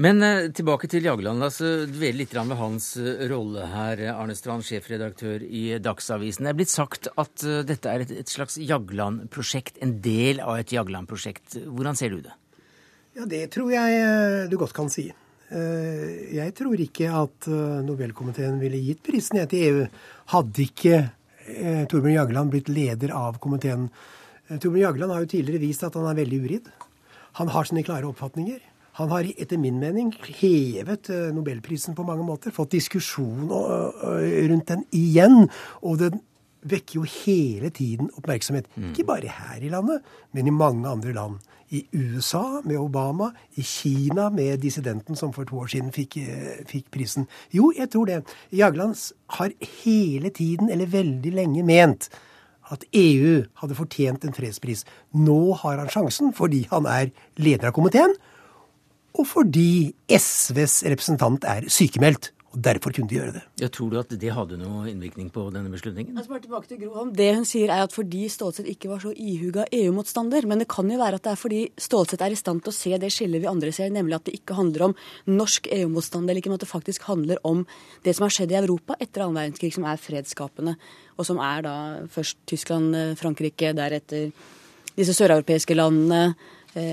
[0.00, 1.44] Men eh, tilbake til Jagland.
[1.44, 4.00] altså Dvele litt ved hans eh, rolle her.
[4.14, 6.48] Arne Strand, sjefredaktør i Dagsavisen.
[6.48, 10.56] Det er blitt sagt at uh, dette er et, et slags Jagland-prosjekt, en del av
[10.62, 11.60] et Jagland-prosjekt.
[11.68, 12.36] Hvordan ser du det?
[13.20, 15.10] Ja, Det tror jeg eh, du godt kan si.
[15.48, 17.46] Jeg tror ikke at
[17.84, 19.86] Nobelkomiteen ville gitt prisen til EU
[20.34, 20.98] hadde ikke
[21.88, 24.17] Torbjørn Jagland blitt leder av komiteen Eh,
[24.48, 26.68] Torbjørn Jagland har jo tidligere vist at han er veldig uridd.
[27.36, 28.62] Han har sine klare oppfatninger.
[28.98, 32.54] Han har etter min mening hevet eh, nobelprisen på mange måter.
[32.54, 35.44] Fått diskusjon rundt den igjen.
[35.86, 36.18] Og den
[36.68, 38.66] vekker jo hele tiden oppmerksomhet.
[38.74, 38.90] Mm.
[38.90, 40.02] Ikke bare her i landet,
[40.34, 41.38] men i mange andre land.
[41.70, 43.28] I USA med Obama,
[43.60, 47.28] i Kina med dissidenten som for to år siden fikk, eh, fikk prisen.
[47.52, 48.22] Jo, jeg tror det.
[48.50, 48.96] Jagland
[49.36, 49.52] har
[49.84, 52.08] hele tiden, eller veldig lenge, ment
[52.74, 54.84] at EU hadde fortjent en fredspris.
[55.16, 58.14] Nå har han sjansen fordi han er leder av komiteen,
[59.18, 62.32] og fordi SVs representant er sykemeldt.
[62.54, 63.42] Og Derfor kunne de gjøre det.
[63.60, 66.16] Jeg Tror du at det hadde noe innvirkning på denne beslutningen?
[66.16, 69.12] Altså bare tilbake til Gro Det hun sier er at fordi Stålsett ikke var så
[69.12, 70.46] ihuga EU-motstander.
[70.48, 72.78] Men det kan jo være at det er fordi Stålsett er i stand til å
[72.78, 74.96] se det skillet vi andre ser, nemlig at det ikke handler om
[75.28, 77.66] norsk EU-motstand, eller ikke, men at det faktisk handler om
[78.06, 80.78] det som har skjedd i Europa etter annen verdenskrig, som er fredsskapende
[81.18, 81.74] og som er da
[82.12, 84.30] først Tyskland, eh, Frankrike, deretter
[84.98, 86.36] disse søreuropeiske landene,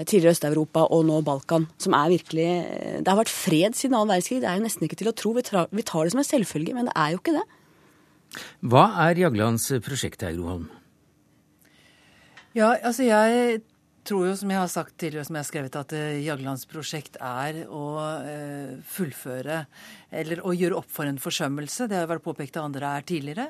[0.07, 1.67] tidligere Øst-Europa og nå Balkan.
[1.81, 4.41] Som er virkelig eh, Det har vært fred siden annen verdenskrig.
[4.43, 5.33] Det er jo nesten ikke til å tro.
[5.35, 7.45] Vi tar, det som en selvfølge, men det er jo ikke det.
[8.65, 10.65] Hva er Jaglands prosjekt her, Gro
[12.55, 13.61] Ja, altså jeg
[14.05, 17.17] tror jo, som jeg har sagt tidligere, som jeg har skrevet, at uh, Jaglands prosjekt
[17.19, 19.63] er å uh, fullføre
[20.15, 21.89] eller å gjøre opp for en forsømmelse.
[21.91, 23.49] Det har vært påpekt av andre her tidligere.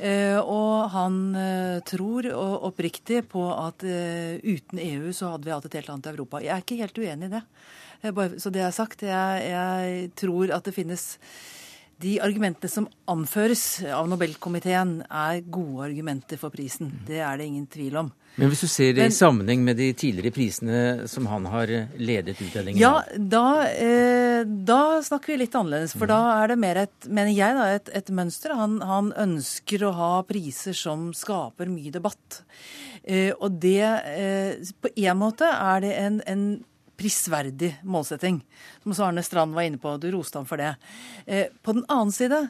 [0.00, 1.20] Uh, og han
[1.86, 6.42] tror oppriktig på at uten EU så hadde vi hatt et helt annet Europa.
[6.42, 7.44] Jeg er ikke helt uenig i det.
[8.40, 11.04] Så det har sagt, jeg, jeg tror at det finnes
[12.00, 16.88] de argumentene som anføres av Nobelkomiteen, er gode argumenter for prisen.
[16.90, 17.04] Mm.
[17.08, 18.10] Det er det ingen tvil om.
[18.38, 21.72] Men hvis du ser det Men, i sammenheng med de tidligere prisene som han har
[21.98, 25.96] ledet utdelingen Ja, da, eh, da, snakker vi litt annerledes.
[25.96, 26.12] For mm.
[26.12, 28.54] da er det mer et, mener jeg, da, et, et mønster.
[28.56, 32.42] Han, han, ønsker å ha priser som skaper mye debatt.
[33.02, 36.44] Eh, og det eh, På en måte er det en, en
[37.00, 38.42] prisverdig målsetting.
[38.84, 39.96] Som Arne Strand var inne på.
[40.00, 40.74] Du roste ham for det.
[41.26, 42.48] Eh, på den annen side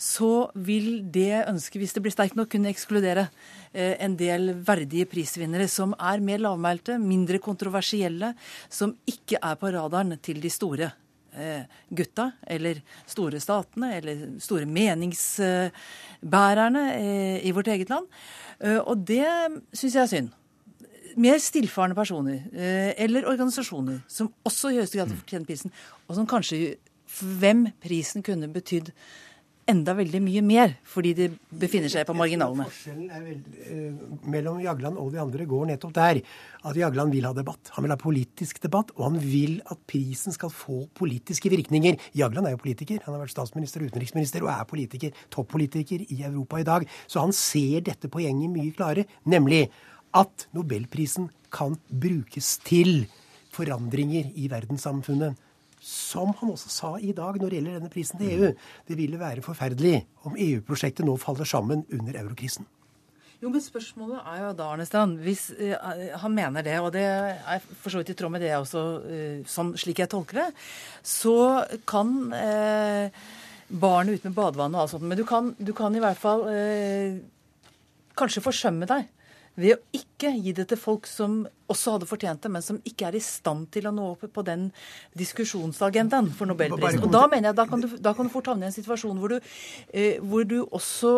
[0.00, 3.24] så vil det ønsket, hvis det blir sterkt nok, kunne ekskludere
[3.72, 8.34] eh, en del verdige prisvinnere som er mer lavmælte, mindre kontroversielle,
[8.72, 10.92] som ikke er på radaren til de store
[11.36, 17.00] eh, gutta, eller store statene, eller store meningsbærerne
[17.44, 18.06] i vårt eget land.
[18.84, 19.24] Og det
[19.72, 20.28] syns jeg er synd
[21.16, 25.74] mer stillfarne personer eh, eller organisasjoner som også i høyeste grad fortjener prisen,
[26.06, 26.76] og som kanskje
[27.20, 28.92] hvem prisen kunne betydd
[29.70, 31.26] enda veldig mye mer, fordi de
[31.60, 32.66] befinner seg på marginalene.
[32.66, 34.00] Forskjellen er eh,
[34.32, 36.20] mellom Jagland og de andre går nettopp der
[36.66, 37.70] at Jagland vil ha debatt.
[37.76, 42.00] Han vil ha politisk debatt, og han vil at prisen skal få politiske virkninger.
[42.18, 43.02] Jagland er jo politiker.
[43.06, 46.88] Han har vært statsminister og utenriksminister og er politiker, toppolitiker i Europa i dag.
[47.06, 49.68] Så han ser dette poenget mye klarere, nemlig
[50.16, 53.06] at nobelprisen kan brukes til
[53.54, 55.38] forandringer i verdenssamfunnet.
[55.80, 58.50] Som han også sa i dag når det gjelder denne prisen til EU.
[58.88, 62.68] Det ville være forferdelig om EU-prosjektet nå faller sammen under eurokrisen.
[63.40, 67.06] Jo, men spørsmålet er jo da, Arne Strand, hvis uh, han mener det, og det
[67.08, 68.82] er for så vidt i tråd med det jeg også,
[69.48, 70.48] sånn, slik jeg tolker det,
[71.00, 71.36] så
[71.88, 73.22] kan uh,
[73.72, 76.44] barnet ut med badevannet og alt sånt, men du kan, du kan i hvert fall
[78.20, 79.08] kanskje forsømme deg
[79.58, 83.08] ved å ikke gi det til folk som også hadde fortjent det, men som ikke
[83.08, 84.68] er i stand til å nå opp på den
[85.18, 87.02] diskusjonsagendaen for nobelprisen.
[87.06, 89.20] Og da mener jeg, da kan du, da kan du fort havne i en situasjon
[89.20, 89.50] hvor du,
[89.94, 91.14] eh, hvor du også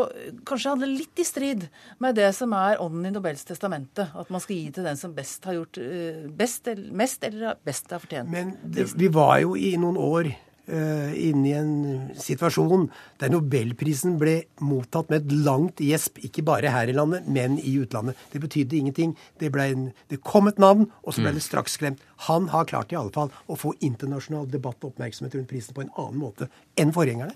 [0.49, 1.69] kanskje handler litt i strid
[2.03, 4.09] med det som er ånden i Nobels testamente.
[4.13, 7.93] At man skal gi til den som best har gjort eh, best, mest eller best
[7.93, 8.33] har fortjent.
[8.33, 10.33] Men det, vi var jo i noen år
[10.69, 11.73] inne i en
[12.15, 12.87] situasjon
[13.19, 17.75] der nobelprisen ble mottatt med et langt gjesp, ikke bare her i landet, men i
[17.83, 18.19] utlandet.
[18.31, 19.17] Det betydde ingenting.
[19.43, 21.41] Det, en, det kom et navn, og så ble mm.
[21.41, 22.03] det straks glemt.
[22.29, 25.85] Han har klart i alle fall å få internasjonal debatt og oppmerksomhet rundt prisen på
[25.85, 27.35] en annen måte enn forgjengerne.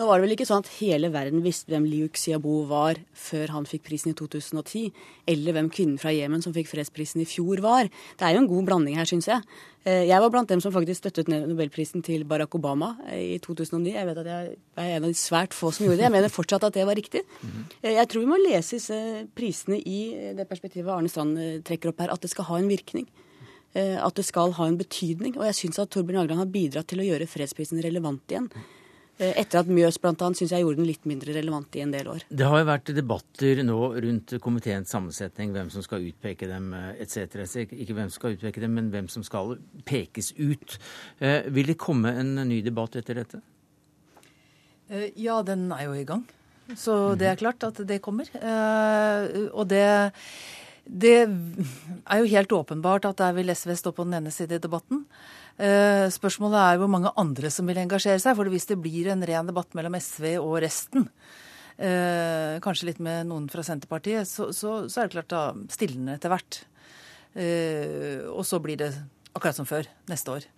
[0.00, 3.50] Nå var det vel ikke sånn at hele verden visste hvem Liu Xiaobo var før
[3.52, 4.94] han fikk prisen i 2010,
[5.28, 7.90] eller hvem kvinnen fra Jemen som fikk fredsprisen i fjor var.
[8.16, 9.44] Det er jo en god blanding her, syns jeg.
[9.84, 13.92] Eh, jeg var blant dem som faktisk støttet nobelprisen til Barack Obama eh, i 2009.
[13.92, 16.08] Jeg vet at jeg er en av de svært få som gjorde det.
[16.08, 17.26] Jeg mener fortsatt at det var riktig.
[17.82, 18.98] Eh, jeg tror vi må lese disse
[19.36, 20.00] prisene i
[20.40, 21.36] det perspektivet Arne Strand
[21.68, 23.10] trekker opp her, at det skal ha en virkning
[23.70, 25.36] at det skal ha en betydning.
[25.38, 28.48] Og jeg syns at Torbjørn Jagland har bidratt til å gjøre fredsprisen relevant igjen.
[29.20, 30.14] Eh, etter at Mjøs bl.a.
[30.16, 32.24] syns jeg gjorde den litt mindre relevant i en del år.
[32.32, 37.36] Det har jo vært debatter nå rundt komiteens sammensetning, hvem som skal utpeke dem etc.
[37.68, 39.58] Ikke hvem som skal utpeke dem, men hvem som skal
[39.88, 40.78] pekes ut.
[41.20, 43.42] Eh, vil det komme en ny debatt etter dette?
[44.88, 46.24] Eh, ja, den er jo i gang.
[46.78, 48.28] Så det er klart at det kommer.
[48.30, 50.12] Og det
[50.90, 54.62] det er jo helt åpenbart at der vil SV stå på den ene side i
[54.62, 55.04] debatten.
[55.60, 58.34] Eh, spørsmålet er hvor mange andre som vil engasjere seg.
[58.38, 61.06] For hvis det blir en ren debatt mellom SV og resten,
[61.78, 66.18] eh, kanskje litt med noen fra Senterpartiet, så, så, så er det klart da stillende
[66.18, 66.62] etter hvert.
[67.38, 68.90] Eh, og så blir det
[69.30, 70.48] akkurat som før neste år.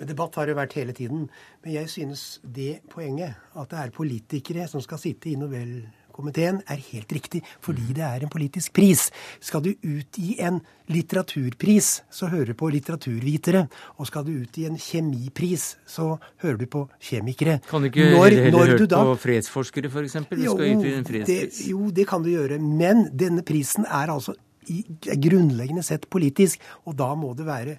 [0.00, 1.24] Men Debatt har det vært hele tiden.
[1.64, 5.82] Men jeg synes det poenget, at det er politikere som skal sitte i Nobel
[6.20, 9.08] komiteen er helt riktig, fordi det er en politisk pris.
[9.42, 10.60] Skal du utgi en
[10.90, 13.66] litteraturpris, så hører du på litteraturvitere.
[13.98, 16.12] Og skal du utgi en kjemipris, så
[16.42, 17.60] hører du på kjemikere.
[17.70, 20.18] Kan du ikke når, heller hørt da, på fredsforskere, f.eks.?
[20.44, 22.60] Jo, det, jo, det kan du gjøre.
[22.62, 24.36] Men denne prisen er altså
[24.70, 24.82] i,
[25.20, 27.78] grunnleggende sett politisk, og da må det være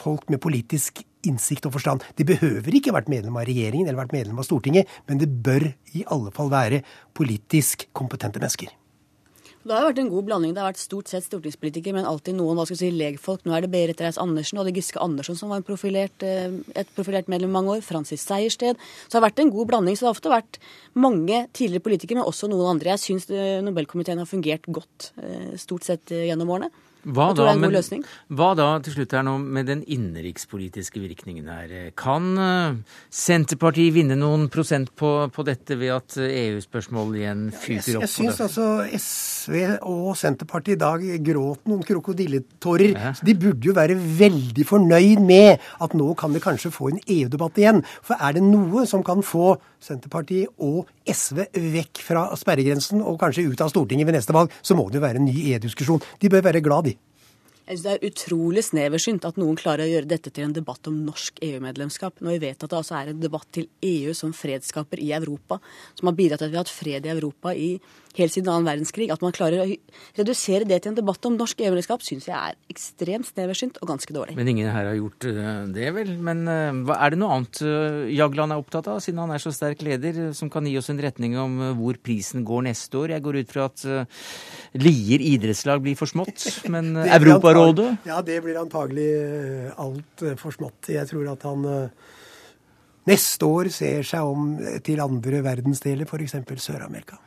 [0.00, 2.06] folk med politisk innsikt og forstand.
[2.18, 5.70] De behøver ikke vært medlem av regjeringen eller vært medlem av Stortinget, men det bør
[5.96, 6.82] i alle fall være
[7.16, 8.72] politisk kompetente mennesker.
[9.66, 10.52] Det har vært en god blanding.
[10.54, 13.42] Det har vært stort sett stortingspolitikere, men alltid noen hva skal si, legfolk.
[13.42, 17.26] Nå er det Berit Reiss-Andersen og det Giske Andersson som var profilert, eh, et profilert
[17.32, 17.82] medlem i mange år.
[17.82, 18.78] Francis Sejersted.
[18.78, 19.98] Så det har vært en god blanding.
[19.98, 20.60] Så det har ofte vært
[20.94, 22.94] mange tidligere politikere, men også noen andre.
[22.94, 26.70] Jeg syns eh, Nobelkomiteen har fungert godt eh, stort sett gjennom årene.
[27.06, 27.76] Hva da, men,
[28.34, 31.74] hva da til slutt her nå med den innenrikspolitiske virkningen her?
[31.98, 38.06] Kan uh, Senterpartiet vinne noen prosent på, på dette ved at EU-spørsmålet igjen fyker opp?
[38.06, 38.66] Jeg, jeg syns altså
[38.98, 39.54] SV
[39.86, 42.96] og Senterpartiet i dag gråt noen krokodilletårer.
[42.96, 43.14] Ja.
[43.22, 47.62] De burde jo være veldig fornøyd med at nå kan vi kanskje få en EU-debatt
[47.62, 47.84] igjen.
[48.02, 51.46] For er det noe som kan få Senterpartiet og SV
[51.76, 55.06] vekk fra sperregrensen og kanskje ut av Stortinget ved neste valg, så må det jo
[55.06, 56.02] være en ny E-diskusjon.
[56.20, 56.96] De bør være glad, de.
[57.66, 60.86] Jeg synes Det er utrolig sneversynt at noen klarer å gjøre dette til en debatt
[60.86, 64.30] om norsk EU-medlemskap, når vi vet at det altså er en debatt til EU som
[64.30, 65.58] fredsskaper i Europa,
[65.98, 67.70] som har bidratt til at vi har hatt fred i Europa i
[68.16, 69.08] helt siden annen verdenskrig.
[69.12, 69.66] At man klarer å
[70.16, 74.14] redusere det til en debatt om norsk EU-medlemskap, syns jeg er ekstremt sneversynt og ganske
[74.14, 74.36] dårlig.
[74.38, 76.14] Men ingen her har gjort eh, det, vel.
[76.22, 79.52] Men eh, er det noe annet eh, Jagland er opptatt av, siden han er så
[79.54, 83.16] sterk leder, som kan gi oss en retning om hvor prisen går neste år?
[83.16, 83.84] Jeg går ut fra at
[84.76, 88.06] Lier idrettslag blir for smått, men Europa Europarådet?
[88.08, 90.90] Ja, det blir antagelig eh, altfor eh, smått.
[90.92, 92.06] Jeg tror at han eh,
[93.10, 94.54] neste år ser seg om
[94.86, 96.38] til andre verdensdeler, f.eks.
[96.64, 97.18] Sør-Amerika.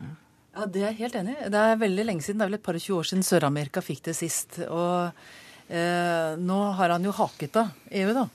[0.56, 1.52] Ja, Det er jeg helt enig i.
[1.52, 3.84] Det er veldig lenge siden, det er vel et par og tjue år siden Sør-Amerika
[3.84, 4.62] fikk det sist.
[4.68, 5.12] Og
[5.70, 8.28] eh, nå har han jo haket av EU, da.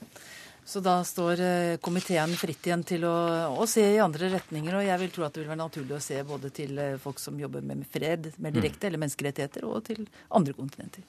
[0.65, 1.43] Så da står
[1.85, 3.13] komiteen fritt igjen til å,
[3.53, 4.79] å, se i andre retninger.
[4.79, 7.37] Og jeg vil tro at det vil være naturlig å se både til folk som
[7.37, 8.89] jobber med fred mer direkte, mm.
[8.89, 11.05] eller menneskerettigheter, og til andre kontinenter.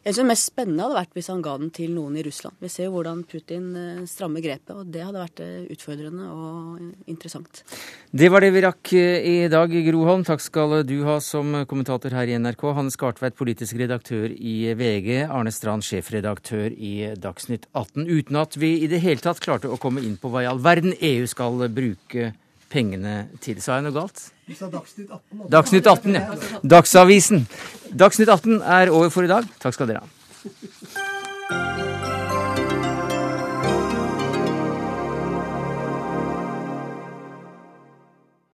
[0.00, 2.56] Jeg synes Det mest spennende hadde vært hvis han ga den til noen i Russland.
[2.62, 7.10] Vi ser jo hvordan Putin eh, strammer grepet, og det hadde vært eh, utfordrende og
[7.10, 7.60] interessant.
[8.08, 10.24] Det var det vi rakk eh, i dag, Groholm.
[10.24, 12.64] Takk skal du ha som kommentator her i NRK.
[12.78, 15.26] Hanne Skartveit, politisk redaktør i VG.
[15.28, 18.08] Arne Strand, sjefredaktør i Dagsnytt 18.
[18.08, 20.64] Uten at vi i det hele tatt klarte å komme inn på hva i all
[20.64, 22.32] verden EU skal bruke
[22.70, 23.60] pengene til.
[23.62, 24.30] Sa jeg noe galt?
[24.46, 25.44] Du sa Dagsnytt 18.
[25.52, 26.60] Dagsnytt 18, ja.
[26.76, 27.46] Dagsavisen.
[27.90, 29.46] Dagsnytt 18 er over for i dag.
[29.62, 31.08] Takk skal dere ha.